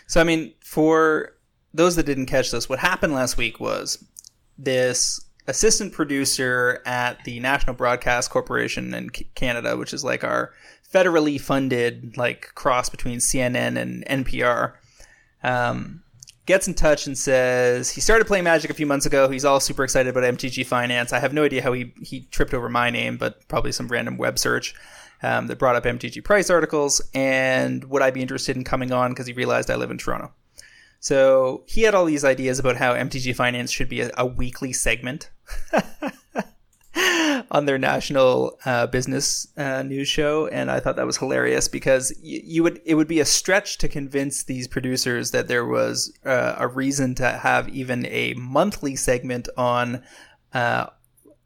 [0.06, 1.34] So i mean for
[1.74, 4.04] those that didn't catch this what happened last week was
[4.56, 10.52] this assistant producer at the national broadcast corporation in canada which is like our
[10.93, 14.74] federally funded like cross between CNN and NPR.
[15.43, 16.03] Um,
[16.47, 19.28] gets in touch and says he started playing Magic a few months ago.
[19.28, 21.12] He's all super excited about MTG Finance.
[21.12, 24.16] I have no idea how he he tripped over my name, but probably some random
[24.16, 24.74] web search.
[25.22, 29.11] Um, that brought up MTG price articles and would I be interested in coming on
[29.11, 30.32] because he realized I live in Toronto.
[30.99, 34.72] So he had all these ideas about how MTG Finance should be a, a weekly
[34.72, 35.30] segment.
[37.51, 42.12] on their national uh, business uh, news show, and I thought that was hilarious because
[42.22, 46.12] y- you would it would be a stretch to convince these producers that there was
[46.24, 50.03] uh, a reason to have even a monthly segment on
[50.53, 50.86] uh,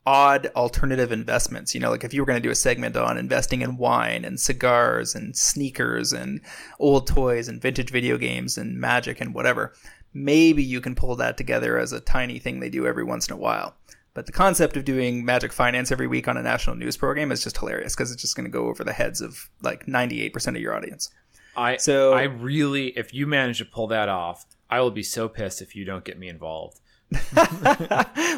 [0.07, 1.75] odd alternative investments.
[1.75, 4.25] You know, like if you were going to do a segment on investing in wine
[4.25, 6.41] and cigars and sneakers and
[6.79, 9.75] old toys and vintage video games and magic and whatever,
[10.15, 13.35] maybe you can pull that together as a tiny thing they do every once in
[13.35, 13.75] a while.
[14.15, 17.43] But the concept of doing Magic Finance every week on a national news program is
[17.43, 20.57] just hilarious because it's just going to go over the heads of like 98% of
[20.57, 21.11] your audience.
[21.57, 25.29] I so I really, if you manage to pull that off, I will be so
[25.29, 26.81] pissed if you don't get me involved.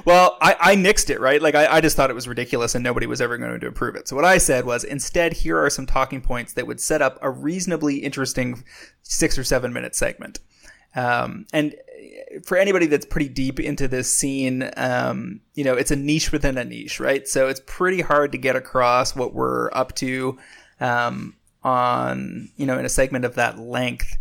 [0.05, 1.41] well, I, I nixed it, right?
[1.41, 3.97] Like, I, I just thought it was ridiculous and nobody was ever going to approve
[3.97, 4.09] it.
[4.09, 7.18] So, what I said was instead, here are some talking points that would set up
[7.22, 8.64] a reasonably interesting
[9.03, 10.41] six or seven minute segment.
[10.95, 11.74] Um, and
[12.45, 16.59] for anybody that's pretty deep into this scene, um, you know, it's a niche within
[16.59, 17.27] a niche, right?
[17.27, 20.39] So it's pretty hard to get across what we're up to
[20.81, 24.17] um, on, you know, in a segment of that length.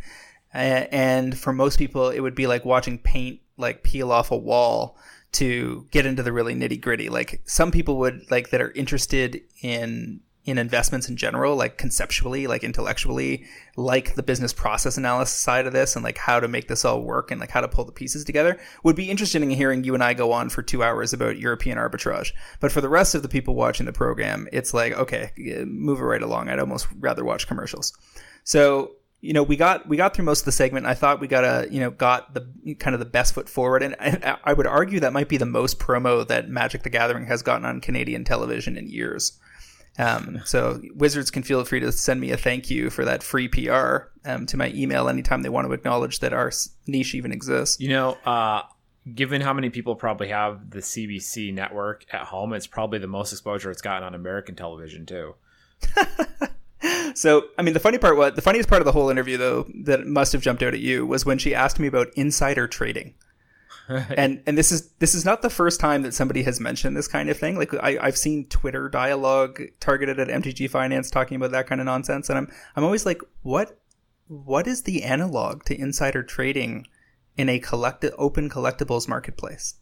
[0.53, 4.97] And for most people, it would be like watching paint like peel off a wall
[5.33, 7.09] to get into the really nitty gritty.
[7.09, 12.45] Like some people would like that are interested in in investments in general, like conceptually,
[12.45, 16.67] like intellectually, like the business process analysis side of this and like how to make
[16.67, 19.49] this all work and like how to pull the pieces together would be interested in
[19.49, 22.31] hearing you and I go on for two hours about European arbitrage.
[22.59, 25.31] But for the rest of the people watching the program, it's like, okay,
[25.65, 26.49] move it right along.
[26.49, 27.91] I'd almost rather watch commercials.
[28.43, 28.91] So,
[29.21, 30.85] you know, we got we got through most of the segment.
[30.85, 33.81] I thought we got a you know got the kind of the best foot forward,
[33.81, 37.25] and I, I would argue that might be the most promo that Magic the Gathering
[37.25, 39.39] has gotten on Canadian television in years.
[39.97, 43.47] Um, so wizards can feel free to send me a thank you for that free
[43.47, 46.51] PR um, to my email anytime they want to acknowledge that our
[46.87, 47.79] niche even exists.
[47.79, 48.63] You know, uh,
[49.13, 53.31] given how many people probably have the CBC network at home, it's probably the most
[53.31, 55.35] exposure it's gotten on American television too.
[57.15, 59.67] so, I mean, the funny part, what the funniest part of the whole interview, though,
[59.83, 63.13] that must have jumped out at you was when she asked me about insider trading.
[63.89, 67.07] And and this is this is not the first time that somebody has mentioned this
[67.07, 67.57] kind of thing.
[67.57, 71.85] Like I, I've seen Twitter dialogue targeted at MTG Finance talking about that kind of
[71.85, 73.79] nonsense, and I'm I'm always like, what
[74.27, 76.87] what is the analog to insider trading
[77.37, 79.75] in a collect open collectibles marketplace?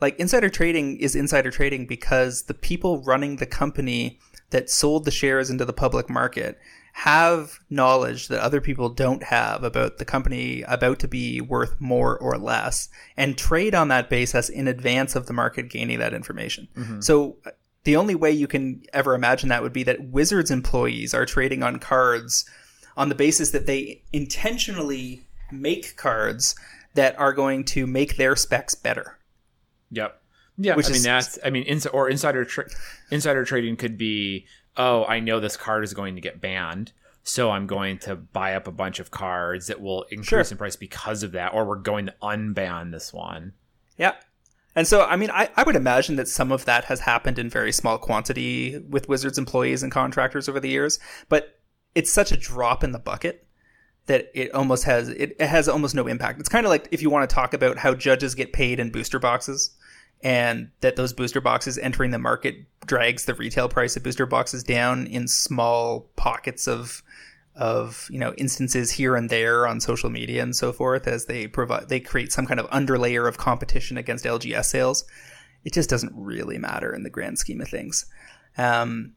[0.00, 4.18] Like insider trading is insider trading because the people running the company
[4.50, 6.58] that sold the shares into the public market
[6.96, 12.18] have knowledge that other people don't have about the company about to be worth more
[12.18, 12.88] or less
[13.18, 16.66] and trade on that basis in advance of the market gaining that information.
[16.74, 17.02] Mm-hmm.
[17.02, 17.36] So
[17.84, 21.62] the only way you can ever imagine that would be that Wizards employees are trading
[21.62, 22.48] on cards
[22.96, 26.54] on the basis that they intentionally make cards
[26.94, 29.18] that are going to make their specs better.
[29.90, 30.18] Yep.
[30.56, 32.70] Yeah, Which I mean that's I mean ins- or insider tra-
[33.10, 36.92] insider trading could be oh I know this card is going to get banned
[37.28, 40.40] so I'm going to buy up a bunch of cards that will increase sure.
[40.52, 43.52] in price because of that or we're going to unban this one.
[43.98, 44.12] Yeah.
[44.76, 47.50] And so I mean I, I would imagine that some of that has happened in
[47.50, 51.58] very small quantity with Wizards employees and contractors over the years, but
[51.96, 53.46] it's such a drop in the bucket
[54.06, 56.38] that it almost has it, it has almost no impact.
[56.38, 58.90] It's kind of like if you want to talk about how judges get paid in
[58.90, 59.70] booster boxes
[60.22, 62.56] and that those booster boxes entering the market
[62.86, 67.02] drags the retail price of booster boxes down in small pockets of
[67.54, 71.46] of you know instances here and there on social media and so forth as they
[71.46, 75.04] provide they create some kind of underlayer of competition against LGS sales.
[75.64, 78.06] It just doesn't really matter in the grand scheme of things.
[78.56, 79.14] Um,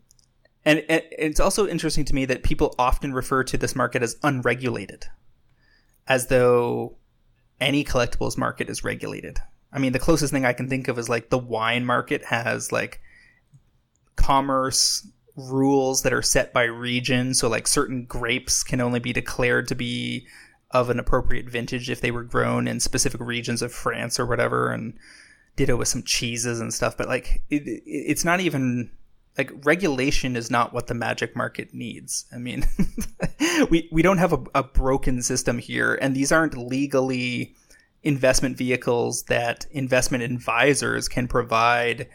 [0.66, 4.18] and, and it's also interesting to me that people often refer to this market as
[4.24, 5.06] unregulated,
[6.08, 6.97] as though
[7.62, 9.39] any collectibles market is regulated.
[9.72, 12.72] I mean, the closest thing I can think of is like the wine market has
[12.72, 13.02] like
[14.16, 17.34] commerce rules that are set by region.
[17.34, 20.28] So, like, certain grapes can only be declared to be
[20.72, 24.72] of an appropriate vintage if they were grown in specific regions of France or whatever.
[24.72, 24.98] And
[25.56, 26.98] ditto with some cheeses and stuff.
[26.98, 28.92] But, like, it, it's not even
[29.38, 32.26] like regulation is not what the magic market needs.
[32.34, 32.66] I mean,
[33.70, 37.56] we, we don't have a, a broken system here, and these aren't legally
[38.04, 42.08] investment vehicles that investment advisors can provide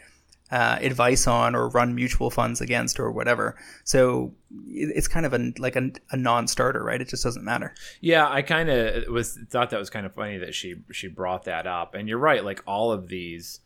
[0.51, 3.55] uh, advice on or run mutual funds against or whatever.
[3.83, 4.33] So
[4.67, 7.01] it's kind of a like a, a non-starter, right?
[7.01, 7.73] It just doesn't matter.
[7.99, 11.45] Yeah, I kind of was thought that was kind of funny that she she brought
[11.45, 12.43] that up, and you're right.
[12.43, 13.61] Like all of these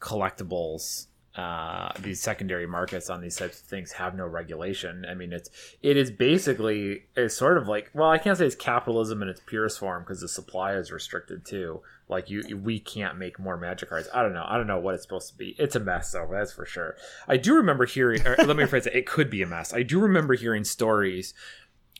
[0.00, 1.06] collectibles
[1.36, 5.04] uh, these secondary markets on these types of things have no regulation.
[5.08, 5.50] I mean, it's
[5.82, 9.40] it is basically it's sort of like well, I can't say it's capitalism in its
[9.44, 11.82] purest form because the supply is restricted too.
[12.08, 14.08] Like you, we can't make more magic cards.
[14.14, 14.44] I don't know.
[14.46, 15.56] I don't know what it's supposed to be.
[15.58, 16.28] It's a mess, though.
[16.30, 16.96] That's for sure.
[17.26, 18.22] I do remember hearing.
[18.22, 18.94] let me rephrase it.
[18.94, 19.74] It could be a mess.
[19.74, 21.34] I do remember hearing stories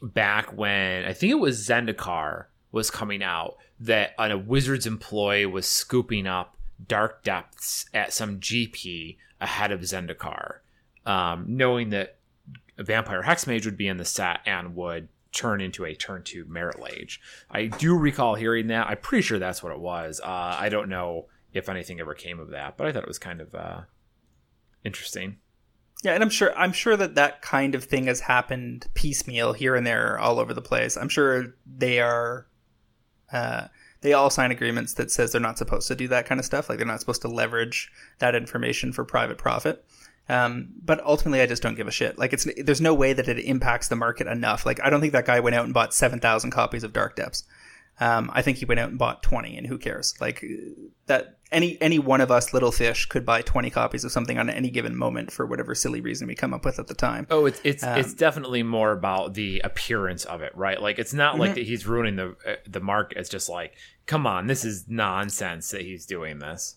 [0.00, 5.66] back when I think it was Zendikar was coming out that a Wizards employee was
[5.66, 6.56] scooping up
[6.86, 10.58] dark depths at some GP ahead of Zendikar,
[11.04, 12.16] um, knowing that
[12.78, 16.44] a Vampire Hexmage would be in the set and would turn into a turn two
[16.46, 17.20] Marit Lage.
[17.50, 18.86] I do recall hearing that.
[18.86, 20.20] I'm pretty sure that's what it was.
[20.22, 23.18] Uh, I don't know if anything ever came of that, but I thought it was
[23.18, 23.80] kind of uh,
[24.84, 25.38] interesting.
[26.04, 29.74] Yeah, and I'm sure I'm sure that that kind of thing has happened piecemeal here
[29.74, 30.96] and there all over the place.
[30.96, 32.46] I'm sure they are
[33.32, 33.68] uh,
[34.06, 36.68] they all sign agreements that says they're not supposed to do that kind of stuff.
[36.68, 37.90] Like they're not supposed to leverage
[38.20, 39.84] that information for private profit.
[40.28, 42.16] Um, but ultimately, I just don't give a shit.
[42.16, 44.64] Like it's there's no way that it impacts the market enough.
[44.64, 47.16] Like I don't think that guy went out and bought seven thousand copies of Dark
[47.16, 47.42] Depths.
[47.98, 50.14] Um, I think he went out and bought twenty, and who cares?
[50.20, 50.44] Like
[51.06, 54.50] that any any one of us little fish could buy 20 copies of something on
[54.50, 57.46] any given moment for whatever silly reason we come up with at the time oh
[57.46, 61.32] it's it's um, it's definitely more about the appearance of it right like it's not
[61.32, 61.42] mm-hmm.
[61.42, 63.74] like that he's ruining the uh, the market it's just like
[64.06, 66.76] come on this is nonsense that he's doing this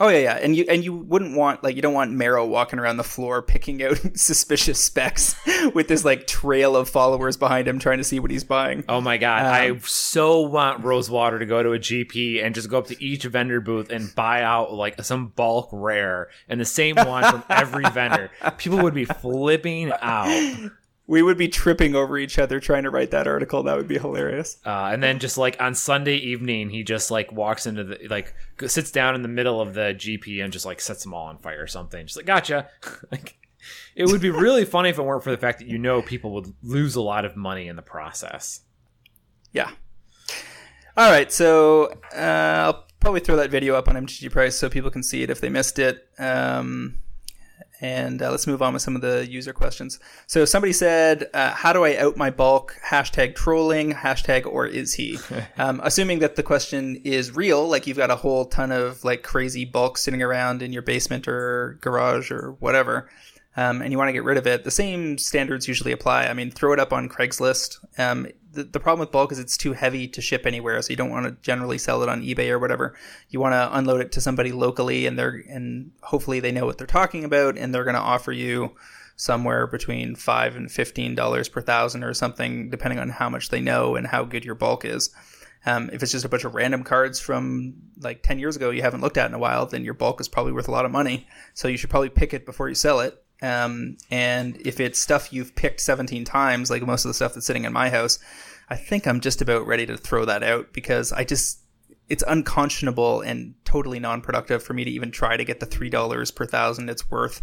[0.00, 2.78] Oh yeah, yeah, and you and you wouldn't want like you don't want Maro walking
[2.78, 5.34] around the floor picking out suspicious specs
[5.74, 8.84] with this like trail of followers behind him trying to see what he's buying.
[8.88, 12.70] Oh my god, um, I so want Rosewater to go to a GP and just
[12.70, 16.64] go up to each vendor booth and buy out like some bulk rare and the
[16.64, 18.30] same one from every vendor.
[18.56, 20.70] People would be flipping out
[21.08, 23.62] we would be tripping over each other trying to write that article.
[23.62, 24.58] That would be hilarious.
[24.64, 28.34] Uh, and then just like on Sunday evening, he just like walks into the like
[28.66, 31.38] sits down in the middle of the GP and just like sets them all on
[31.38, 32.06] fire or something.
[32.06, 32.68] Just like gotcha.
[33.10, 33.38] like
[33.96, 36.30] it would be really funny if it weren't for the fact that you know people
[36.34, 38.60] would lose a lot of money in the process.
[39.50, 39.70] Yeah.
[40.94, 44.90] All right, so uh, I'll probably throw that video up on MTG Price so people
[44.90, 46.06] can see it if they missed it.
[46.18, 46.98] Um,
[47.80, 49.98] and uh, let's move on with some of the user questions.
[50.26, 53.92] So somebody said, uh, "How do I out my bulk?" Hashtag trolling.
[53.92, 55.18] Hashtag or is he?
[55.58, 59.22] um, assuming that the question is real, like you've got a whole ton of like
[59.22, 63.08] crazy bulk sitting around in your basement or garage or whatever
[63.56, 66.26] um, and you want to get rid of it, the same standards usually apply.
[66.26, 67.78] I mean, throw it up on Craigslist.
[67.98, 70.96] Um, the, the problem with bulk is it's too heavy to ship anywhere, so you
[70.96, 72.94] don't want to generally sell it on eBay or whatever.
[73.30, 76.78] You want to unload it to somebody locally, and they're and hopefully they know what
[76.78, 78.74] they're talking about, and they're going to offer you
[79.16, 83.60] somewhere between five and fifteen dollars per thousand or something, depending on how much they
[83.60, 85.10] know and how good your bulk is.
[85.66, 88.80] Um, if it's just a bunch of random cards from like 10 years ago you
[88.80, 90.92] haven't looked at in a while, then your bulk is probably worth a lot of
[90.92, 91.26] money.
[91.52, 93.22] So you should probably pick it before you sell it.
[93.40, 97.46] Um, and if it's stuff you've picked 17 times, like most of the stuff that's
[97.46, 98.18] sitting in my house,
[98.68, 101.60] I think I'm just about ready to throw that out because I just,
[102.08, 106.34] it's unconscionable and totally non productive for me to even try to get the $3
[106.34, 107.42] per thousand it's worth.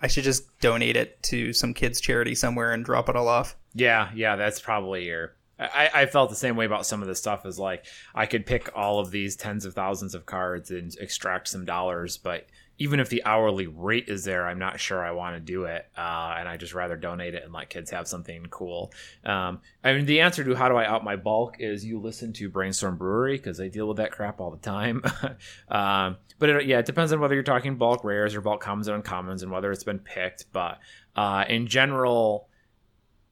[0.00, 3.56] I should just donate it to some kids' charity somewhere and drop it all off.
[3.74, 5.34] Yeah, yeah, that's probably your.
[5.58, 8.44] I, I felt the same way about some of the stuff as like I could
[8.44, 12.46] pick all of these tens of thousands of cards and extract some dollars, but
[12.78, 15.86] even if the hourly rate is there, I'm not sure I want to do it,
[15.96, 18.92] uh, and I just rather donate it and let kids have something cool.
[19.24, 22.32] Um, I mean, the answer to how do I out my bulk is you listen
[22.34, 25.02] to Brainstorm Brewery because they deal with that crap all the time.
[25.68, 28.88] um, but it, yeah, it depends on whether you're talking bulk rares or bulk commons
[28.88, 30.46] and uncommons and whether it's been picked.
[30.52, 30.78] But
[31.14, 32.48] uh, in general,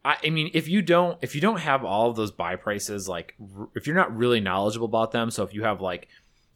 [0.05, 3.09] I, I mean, if you don't if you don't have all of those buy prices,
[3.09, 3.34] like
[3.74, 6.09] if you're not really knowledgeable about them, so if you have like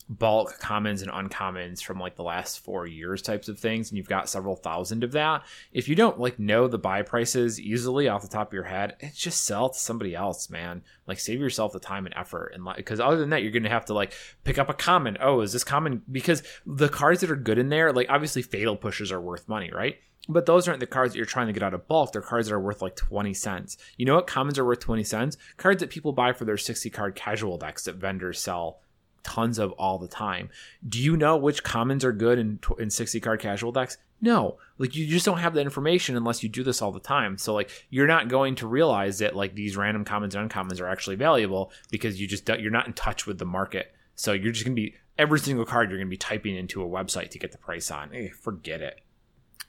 [0.09, 4.09] bulk commons and uncommons from like the last four years types of things and you've
[4.09, 5.43] got several thousand of that
[5.73, 8.95] if you don't like know the buy prices easily off the top of your head
[9.01, 12.65] it's just sell to somebody else man like save yourself the time and effort and
[12.65, 14.13] like because other than that you're gonna have to like
[14.45, 17.69] pick up a common oh is this common because the cards that are good in
[17.69, 19.99] there like obviously fatal pushes are worth money right
[20.29, 22.13] but those aren't the cards that you're trying to get out of bulk.
[22.13, 23.77] They're cards that are worth like 20 cents.
[23.97, 25.37] You know what commons are worth 20 cents?
[25.57, 28.81] Cards that people buy for their 60 card casual decks that vendors sell
[29.27, 30.49] tons of all the time.
[30.89, 33.99] Do you know which commons are good in in 60 card casual decks?
[34.21, 34.59] No.
[34.79, 37.37] Like you just don't have that information unless you do this all the time.
[37.37, 40.89] So like you're not going to realize that like these random commons and uncommons are
[40.89, 43.93] actually valuable because you just you're not in touch with the market.
[44.15, 46.89] So you're just to be every single card you're going to be typing into a
[46.89, 48.11] website to get the price on.
[48.11, 49.01] Hey, forget it.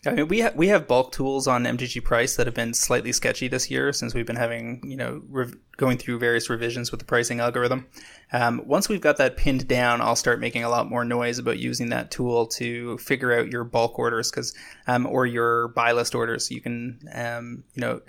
[0.05, 3.11] I mean, we ha- we have bulk tools on MTG Price that have been slightly
[3.11, 6.99] sketchy this year since we've been having you know rev- going through various revisions with
[6.99, 7.87] the pricing algorithm.
[8.31, 11.57] Um, once we've got that pinned down, I'll start making a lot more noise about
[11.57, 14.53] using that tool to figure out your bulk orders because
[14.85, 16.51] um, or your buy list orders.
[16.51, 18.01] You can um, you know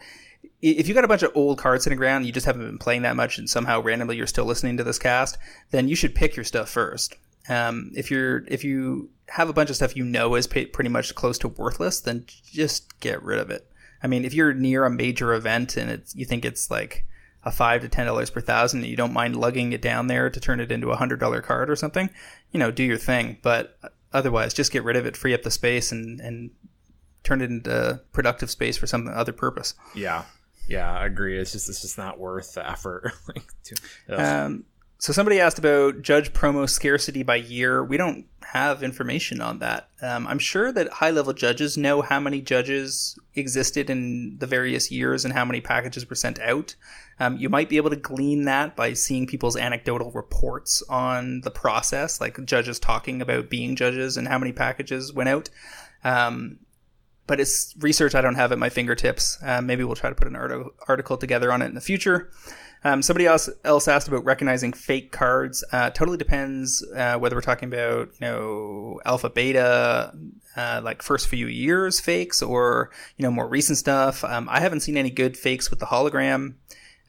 [0.60, 3.02] if you got a bunch of old cards sitting around, you just haven't been playing
[3.02, 5.38] that much, and somehow randomly you're still listening to this cast,
[5.70, 7.16] then you should pick your stuff first.
[7.48, 11.14] Um, if you're if you have a bunch of stuff you know is pretty much
[11.14, 13.70] close to worthless, then just get rid of it.
[14.02, 17.04] I mean, if you're near a major event and it's you think it's like
[17.44, 20.30] a five to ten dollars per thousand, and you don't mind lugging it down there
[20.30, 22.10] to turn it into a hundred dollar card or something,
[22.52, 23.38] you know, do your thing.
[23.42, 23.78] But
[24.12, 26.50] otherwise, just get rid of it, free up the space, and and
[27.24, 29.74] turn it into productive space for some other purpose.
[29.94, 30.24] Yeah,
[30.68, 31.38] yeah, I agree.
[31.38, 33.12] It's just it's just not worth the effort.
[33.34, 33.76] like, to,
[34.08, 34.64] um,
[34.98, 37.84] so somebody asked about judge promo scarcity by year.
[37.84, 39.90] We don't have information on that.
[40.02, 44.90] Um, I'm sure that high level judges know how many judges existed in the various
[44.90, 46.74] years and how many packages were sent out.
[47.20, 51.50] Um, you might be able to glean that by seeing people's anecdotal reports on the
[51.50, 55.50] process, like judges talking about being judges and how many packages went out.
[56.02, 56.58] Um,
[57.28, 59.38] but it's research I don't have at my fingertips.
[59.42, 62.30] Uh, maybe we'll try to put an article together on it in the future.
[62.84, 65.64] Um, somebody else else asked about recognizing fake cards.
[65.72, 70.14] Uh, totally depends uh, whether we're talking about you know alpha beta,
[70.56, 74.24] uh, like first few years fakes, or you know more recent stuff.
[74.24, 76.54] Um, I haven't seen any good fakes with the hologram.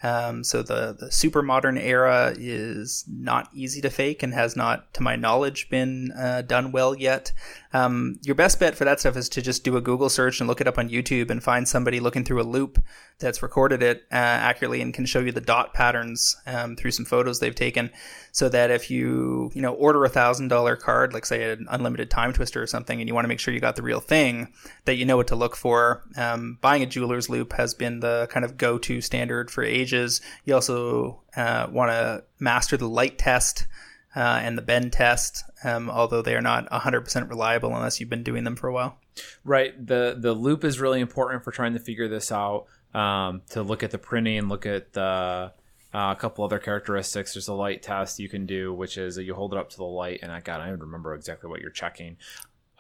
[0.02, 4.94] Um, so the the super modern era is not easy to fake and has not,
[4.94, 7.34] to my knowledge, been uh, done well yet.
[7.74, 10.48] Um, your best bet for that stuff is to just do a Google search and
[10.48, 12.80] look it up on YouTube and find somebody looking through a loupe
[13.20, 17.06] that's recorded it uh, accurately and can show you the dot patterns um, through some
[17.06, 17.92] photos they've taken.
[18.32, 22.10] So that if you you know order a thousand dollar card, like say an unlimited
[22.10, 24.54] Timetwister or something, and you want to make sure you got the real thing,
[24.86, 26.04] that you know what to look for.
[26.16, 30.22] Um, buying a jeweler's loupe has been the kind of go to standard for ages.
[30.46, 33.68] You also uh, want to master the light test
[34.16, 38.24] uh, and the bend test, um, although they are not 100% reliable unless you've been
[38.24, 38.98] doing them for a while.
[39.44, 39.74] Right.
[39.86, 42.68] The the loupe is really important for trying to figure this out.
[42.94, 45.52] Um, to look at the printing, look at the uh,
[45.94, 47.34] a couple other characteristics.
[47.34, 49.84] There's a light test you can do, which is you hold it up to the
[49.84, 52.18] light, and I got I don't remember exactly what you're checking.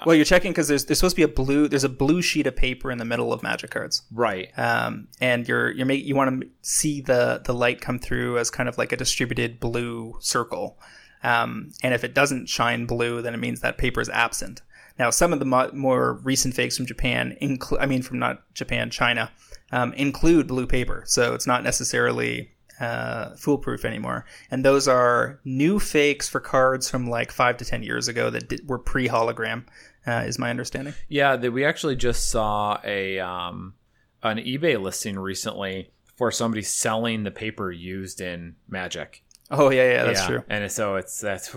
[0.06, 2.48] Well, you're checking because there's there's supposed to be a blue there's a blue sheet
[2.48, 4.50] of paper in the middle of magic cards, Right.
[4.58, 8.50] um, and you're you're make, you want to see the the light come through as
[8.50, 10.80] kind of like a distributed blue circle,
[11.22, 14.62] um, and if it doesn't shine blue, then it means that paper is absent.
[14.98, 18.42] Now, some of the mo- more recent fakes from Japan, include I mean from not
[18.54, 19.32] Japan, China,
[19.72, 24.26] um, include blue paper, so it's not necessarily uh, foolproof anymore.
[24.50, 28.50] And those are new fakes for cards from like five to ten years ago that
[28.50, 29.66] did, were pre hologram,
[30.08, 30.94] uh, is my understanding.
[31.08, 33.74] Yeah, that we actually just saw a um,
[34.24, 39.24] an eBay listing recently for somebody selling the paper used in Magic.
[39.52, 40.28] Oh yeah, yeah, that's yeah.
[40.28, 40.44] true.
[40.50, 41.56] And so it's that's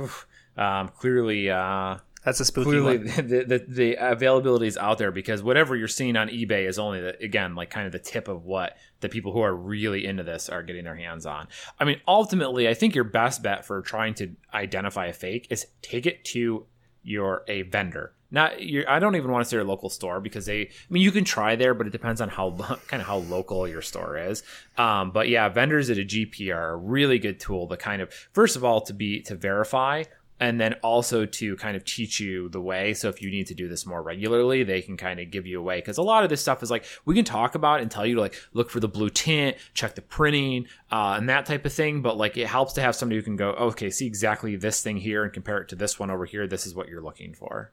[0.57, 3.07] um, clearly uh, That's a spooky clearly one.
[3.29, 7.01] the, the the availability is out there because whatever you're seeing on eBay is only
[7.01, 10.23] the, again like kind of the tip of what the people who are really into
[10.23, 11.49] this are getting their hands on.
[11.81, 15.67] I mean, ultimately, I think your best bet for trying to identify a fake is
[15.83, 16.67] take it to
[17.03, 18.15] your a vendor.
[18.31, 20.63] Not your, I don't even want to say your local store because they.
[20.63, 22.51] I mean, you can try there, but it depends on how
[22.87, 24.43] kind of how local your store is.
[24.79, 28.13] Um, but yeah, vendors at a GP are a really good tool to kind of
[28.33, 30.05] first of all to be to verify
[30.43, 32.95] and then also to kind of teach you the way.
[32.95, 35.61] So if you need to do this more regularly, they can kind of give you
[35.61, 37.89] a way because a lot of this stuff is like we can talk about and
[37.89, 41.47] tell you to like look for the blue tint, check the printing, uh, and that
[41.47, 42.03] type of thing.
[42.03, 44.97] But like it helps to have somebody who can go, okay, see exactly this thing
[44.97, 46.49] here and compare it to this one over here.
[46.49, 47.71] This is what you're looking for.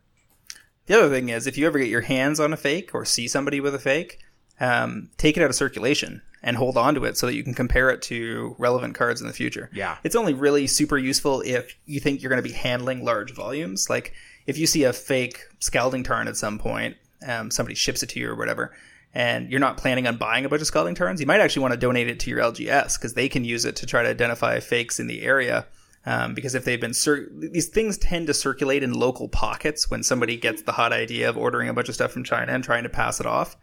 [0.86, 3.28] The other thing is, if you ever get your hands on a fake or see
[3.28, 4.20] somebody with a fake,
[4.60, 7.54] um, take it out of circulation and hold on to it so that you can
[7.54, 9.70] compare it to relevant cards in the future.
[9.74, 9.98] Yeah.
[10.04, 13.90] It's only really super useful if you think you're going to be handling large volumes.
[13.90, 14.14] Like
[14.46, 16.96] if you see a fake Scalding Tarn at some point,
[17.28, 18.74] um, somebody ships it to you or whatever,
[19.14, 21.74] and you're not planning on buying a bunch of Scalding Tarns, you might actually want
[21.74, 24.60] to donate it to your LGS because they can use it to try to identify
[24.60, 25.66] fakes in the area.
[26.06, 30.02] Um, because if they've been cir- these things tend to circulate in local pockets when
[30.02, 32.84] somebody gets the hot idea of ordering a bunch of stuff from China and trying
[32.84, 33.58] to pass it off,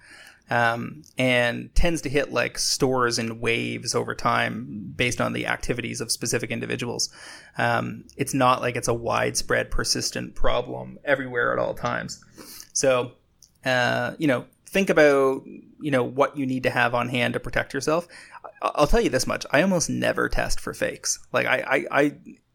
[0.50, 6.00] um, and tends to hit like stores in waves over time based on the activities
[6.00, 7.12] of specific individuals.
[7.58, 12.22] Um, it's not like it's a widespread, persistent problem everywhere at all times.
[12.72, 13.12] So,
[13.64, 15.42] uh, you know, think about
[15.80, 18.06] you know what you need to have on hand to protect yourself.
[18.62, 21.18] I'll tell you this much: I almost never test for fakes.
[21.32, 22.14] Like I, I, I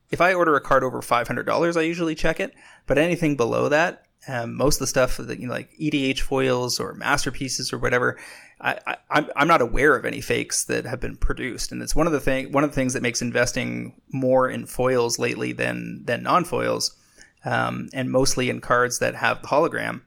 [0.09, 2.53] if I order a card over five hundred dollars, I usually check it.
[2.87, 6.79] But anything below that, um, most of the stuff that you know, like EDH foils
[6.79, 8.17] or masterpieces or whatever,
[8.59, 11.95] I, I, I'm I'm not aware of any fakes that have been produced, and it's
[11.95, 15.53] one of the thing one of the things that makes investing more in foils lately
[15.53, 16.95] than than non foils,
[17.45, 20.01] um, and mostly in cards that have the hologram.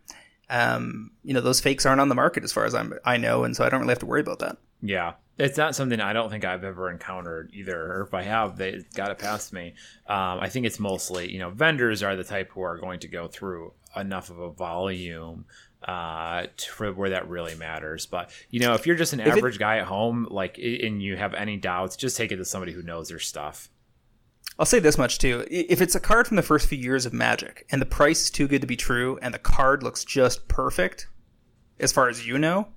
[0.50, 3.42] Um, you know, those fakes aren't on the market as far as I'm I know,
[3.42, 4.58] and so I don't really have to worry about that.
[4.80, 5.14] Yeah.
[5.36, 8.84] It's not something I don't think I've ever encountered either, or if I have, they
[8.94, 9.74] got it past me.
[10.06, 13.08] Um, I think it's mostly, you know, vendors are the type who are going to
[13.08, 15.46] go through enough of a volume
[15.86, 18.06] uh, to, for where that really matters.
[18.06, 21.16] But you know, if you're just an it- average guy at home, like, and you
[21.16, 23.68] have any doubts, just take it to somebody who knows their stuff.
[24.58, 25.44] I'll say this much too.
[25.50, 28.30] If it's a card from the first few years of Magic and the price is
[28.30, 31.08] too good to be true and the card looks just perfect,
[31.80, 32.68] as far as you know,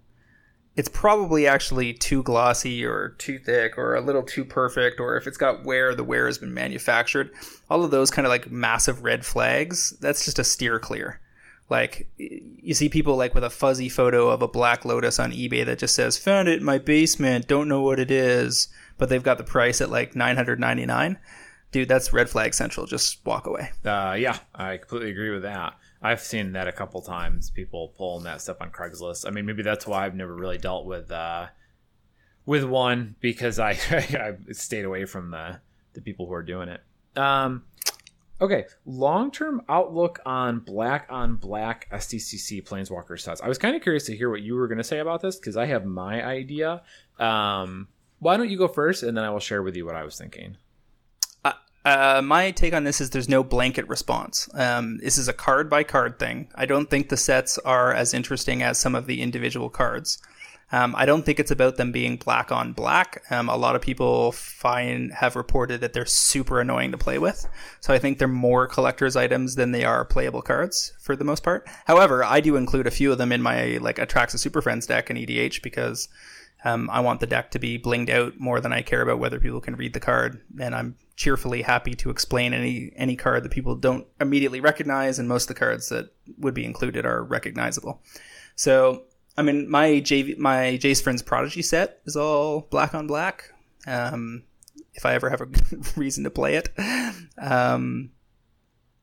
[0.77, 5.25] it's probably actually too glossy or too thick or a little too perfect or if
[5.25, 7.31] it's got wear, the wear has been manufactured.
[7.69, 11.19] All of those kind of like massive red flags, that's just a steer clear.
[11.69, 15.65] Like you see people like with a fuzzy photo of a black lotus on eBay
[15.65, 18.69] that just says found it in my basement, don't know what it is,
[18.99, 21.17] but they've got the price at like 999
[21.71, 22.85] dude, that's red flag central.
[22.85, 23.71] Just walk away.
[23.83, 25.73] Uh, yeah, I completely agree with that.
[26.07, 27.49] I've seen that a couple times.
[27.49, 29.27] People pulling that stuff on Craigslist.
[29.27, 31.47] I mean, maybe that's why I've never really dealt with uh,
[32.45, 35.59] with one because I I stayed away from the
[35.93, 36.81] the people who are doing it.
[37.17, 37.63] Um,
[38.39, 43.41] okay, long term outlook on black on black SDCC Planeswalker sets.
[43.41, 45.35] I was kind of curious to hear what you were going to say about this
[45.35, 46.83] because I have my idea.
[47.19, 47.89] Um,
[48.19, 50.17] why don't you go first, and then I will share with you what I was
[50.17, 50.55] thinking.
[51.87, 54.49] Uh, my take on this is there's no blanket response.
[54.53, 56.49] Um, this is a card by card thing.
[56.53, 60.17] I don't think the sets are as interesting as some of the individual cards.
[60.73, 63.23] Um, I don't think it's about them being black on black.
[63.31, 67.47] Um, a lot of people find have reported that they're super annoying to play with.
[67.79, 71.41] So I think they're more collector's items than they are playable cards for the most
[71.41, 71.69] part.
[71.85, 75.09] However, I do include a few of them in my like Atraxa Super Friends deck
[75.09, 76.09] in EDH because
[76.65, 79.39] um, I want the deck to be blinged out more than I care about whether
[79.39, 80.41] people can read the card.
[80.59, 85.27] And I'm cheerfully happy to explain any any card that people don't immediately recognize, and
[85.27, 88.01] most of the cards that would be included are recognizable.
[88.55, 89.03] So,
[89.37, 93.51] I mean, my JV, my Jace Vryn's Prodigy set is all black on black.
[93.85, 94.43] Um,
[94.93, 95.47] if I ever have a
[95.99, 96.69] reason to play it,
[97.37, 98.11] um,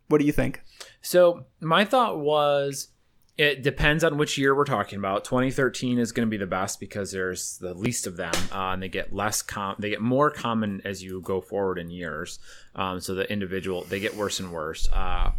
[0.09, 0.63] what do you think?
[1.03, 2.89] So my thought was
[3.37, 5.25] it depends on which year we're talking about.
[5.25, 8.83] 2013 is going to be the best because there's the least of them, uh, and
[8.83, 12.39] they get less com- they get more common as you go forward in years.
[12.77, 14.89] Um, so the individual they get worse and worse.
[14.93, 15.33] Uh,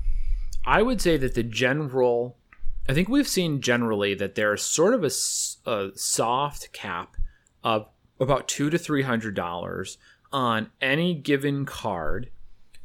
[0.66, 2.38] I would say that the general,
[2.90, 5.12] I think we've seen generally that there's sort of a,
[5.70, 7.16] a soft cap
[7.64, 7.88] of
[8.20, 9.98] about two to three hundred dollars
[10.34, 12.30] on any given card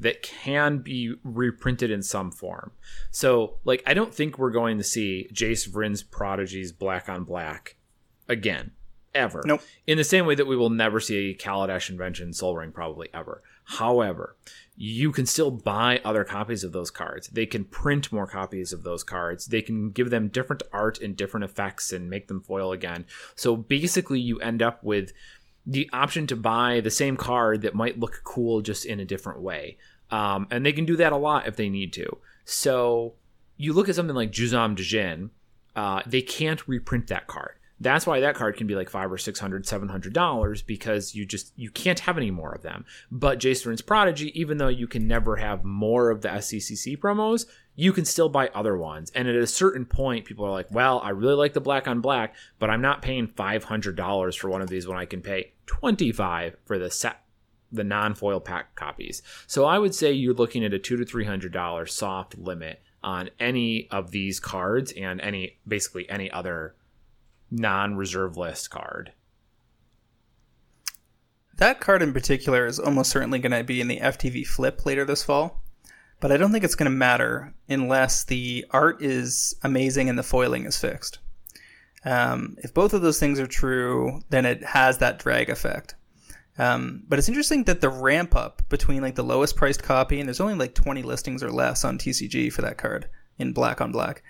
[0.00, 2.72] that can be reprinted in some form.
[3.10, 7.76] So, like, I don't think we're going to see Jace Vryn's Prodigies Black on Black
[8.28, 8.72] again,
[9.14, 9.42] ever.
[9.44, 9.62] Nope.
[9.86, 13.08] In the same way that we will never see a Kaladesh Invention Sol Ring probably
[13.12, 13.42] ever.
[13.64, 14.36] However,
[14.74, 17.28] you can still buy other copies of those cards.
[17.28, 19.46] They can print more copies of those cards.
[19.46, 23.04] They can give them different art and different effects and make them foil again.
[23.36, 25.12] So basically, you end up with
[25.66, 29.40] the option to buy the same card that might look cool just in a different
[29.40, 29.76] way.
[30.10, 32.18] Um, and they can do that a lot if they need to.
[32.44, 33.14] So
[33.56, 35.30] you look at something like Juzam Djinn,
[35.76, 37.52] uh, they can't reprint that card.
[37.78, 41.14] That's why that card can be like five or six hundred, seven hundred dollars because
[41.14, 42.84] you just you can't have any more of them.
[43.10, 47.46] But Vryn's Prodigy, even though you can never have more of the SDCC promos,
[47.76, 49.10] you can still buy other ones.
[49.14, 52.00] And at a certain point, people are like, "Well, I really like the black on
[52.00, 55.22] black, but I'm not paying five hundred dollars for one of these when I can
[55.22, 57.22] pay twenty five for the set
[57.72, 59.22] the non-foil pack copies.
[59.46, 62.82] So I would say you're looking at a two to three hundred dollar soft limit
[63.02, 66.74] on any of these cards and any basically any other
[67.50, 69.12] non-reserve list card.
[71.56, 75.04] That card in particular is almost certainly going to be in the FTV flip later
[75.04, 75.62] this fall,
[76.20, 80.22] but I don't think it's going to matter unless the art is amazing and the
[80.22, 81.18] foiling is fixed.
[82.04, 85.94] Um, if both of those things are true, then it has that drag effect.
[86.58, 90.28] Um, but it's interesting that the ramp up between like the lowest priced copy and
[90.28, 93.92] there's only like 20 listings or less on TCG for that card in black on
[93.92, 94.22] black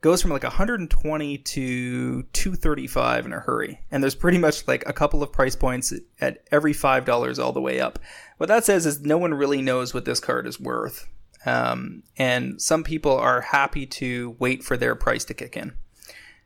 [0.00, 3.80] goes from like 120 to 235 in a hurry.
[3.90, 7.60] And there's pretty much like a couple of price points at every $5 all the
[7.60, 7.98] way up.
[8.36, 11.08] What that says is no one really knows what this card is worth.
[11.44, 15.74] Um, and some people are happy to wait for their price to kick in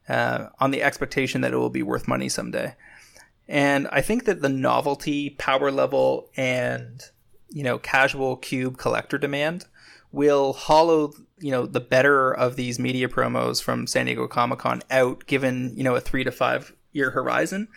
[0.08, 2.74] uh, on the expectation that it will be worth money someday.
[3.48, 7.02] And I think that the novelty, power level, and
[7.48, 9.66] you know, casual cube collector demand
[10.12, 14.82] will hollow you know the better of these media promos from San Diego Comic Con
[14.90, 17.68] out, given you know a three to five year horizon,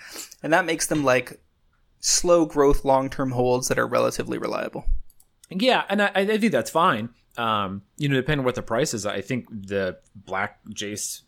[0.41, 1.39] and that makes them like
[1.99, 4.85] slow growth long term holds that are relatively reliable.
[5.61, 7.09] Yeah, and I, I think that's fine.
[7.37, 11.21] Um, you know, depending on what the price is, I think the Black Jace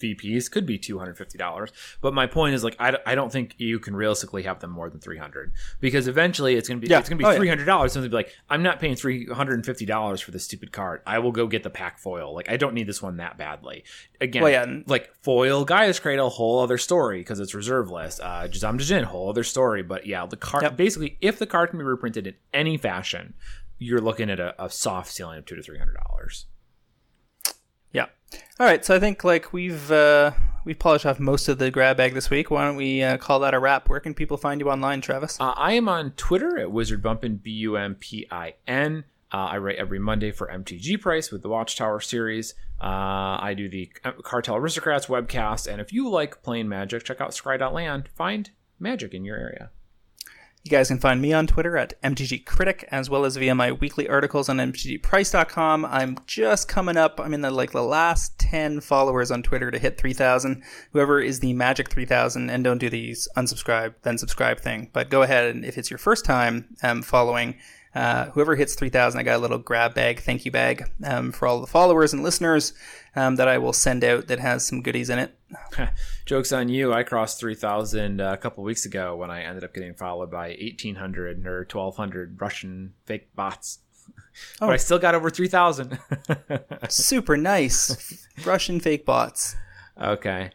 [0.00, 1.70] VPs could be $250.
[2.00, 4.90] But my point is like, I, I don't think you can realistically have them more
[4.90, 6.98] than 300 because eventually it's going to be, yeah.
[6.98, 7.66] it's going to be oh, $300.
[7.66, 7.86] Yeah.
[7.86, 11.00] So be like, I'm not paying $350 for this stupid card.
[11.06, 12.34] I will go get the pack foil.
[12.34, 13.84] Like I don't need this one that badly.
[14.20, 14.80] Again, well, yeah.
[14.86, 18.20] like foil Gaea's Cradle, whole other story because it's reserve list.
[18.20, 19.82] Uh, Juzam Djinn, whole other story.
[19.82, 20.76] But yeah, the card, yep.
[20.76, 23.34] basically if the card can be reprinted in any fashion,
[23.78, 26.44] you're looking at a, a soft ceiling of two to $300.
[27.92, 28.06] Yeah.
[28.58, 28.84] All right.
[28.84, 30.32] So I think like we've uh,
[30.64, 32.50] we've polished off most of the grab bag this week.
[32.50, 33.88] Why don't we uh, call that a wrap?
[33.88, 35.40] Where can people find you online, Travis?
[35.40, 39.04] Uh, I am on Twitter at Wizard Bumpin B U M P I N.
[39.32, 42.54] Uh, I write every Monday for MTG Price with the Watchtower series.
[42.80, 43.86] Uh, I do the
[44.22, 48.08] Cartel Aristocrats webcast, and if you like playing Magic, check out Scry.land.
[48.14, 49.70] Find magic in your area.
[50.64, 53.70] You guys can find me on Twitter at MTG Critic, as well as via my
[53.70, 55.84] weekly articles on MTGPrice.com.
[55.84, 57.20] I'm just coming up.
[57.20, 60.62] I'm in the like the last ten followers on Twitter to hit 3,000.
[60.92, 64.88] Whoever is the Magic 3,000, and don't do these unsubscribe then subscribe thing.
[64.94, 67.58] But go ahead and if it's your first time um, following,
[67.94, 71.46] uh, whoever hits 3,000, I got a little grab bag, thank you bag um, for
[71.46, 72.72] all the followers and listeners
[73.16, 75.36] um, that I will send out that has some goodies in it.
[76.26, 76.92] Joke's on you.
[76.92, 80.48] I crossed 3,000 uh, a couple weeks ago when I ended up getting followed by
[80.48, 83.78] 1,800 or 1,200 Russian fake bots.
[84.60, 84.66] Oh.
[84.66, 85.96] But I still got over 3,000.
[86.88, 88.26] Super nice.
[88.44, 89.54] Russian fake bots.
[90.00, 90.50] Okay.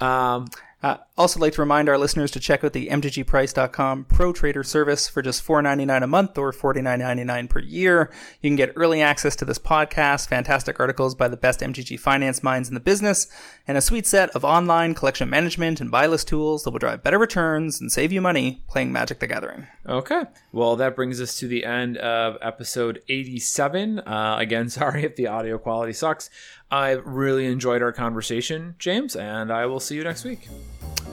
[0.00, 0.46] Um,
[0.84, 5.08] uh, Also, like to remind our listeners to check out the MTGPrice.com Pro Trader service
[5.08, 8.10] for just $4.99 a month or $49.99 per year.
[8.42, 12.42] You can get early access to this podcast, fantastic articles by the best MTG finance
[12.42, 13.28] minds in the business,
[13.66, 17.02] and a sweet set of online collection management and buy list tools that will drive
[17.02, 19.66] better returns and save you money playing Magic the Gathering.
[19.88, 20.24] Okay.
[20.52, 24.00] Well, that brings us to the end of episode 87.
[24.00, 26.28] Uh, again, sorry if the audio quality sucks.
[26.74, 30.48] I really enjoyed our conversation, James, and I will see you next week.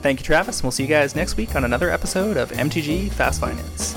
[0.02, 0.60] Thank you, Travis.
[0.60, 3.94] We'll see you guys next week on another episode of MTG Fast Finance.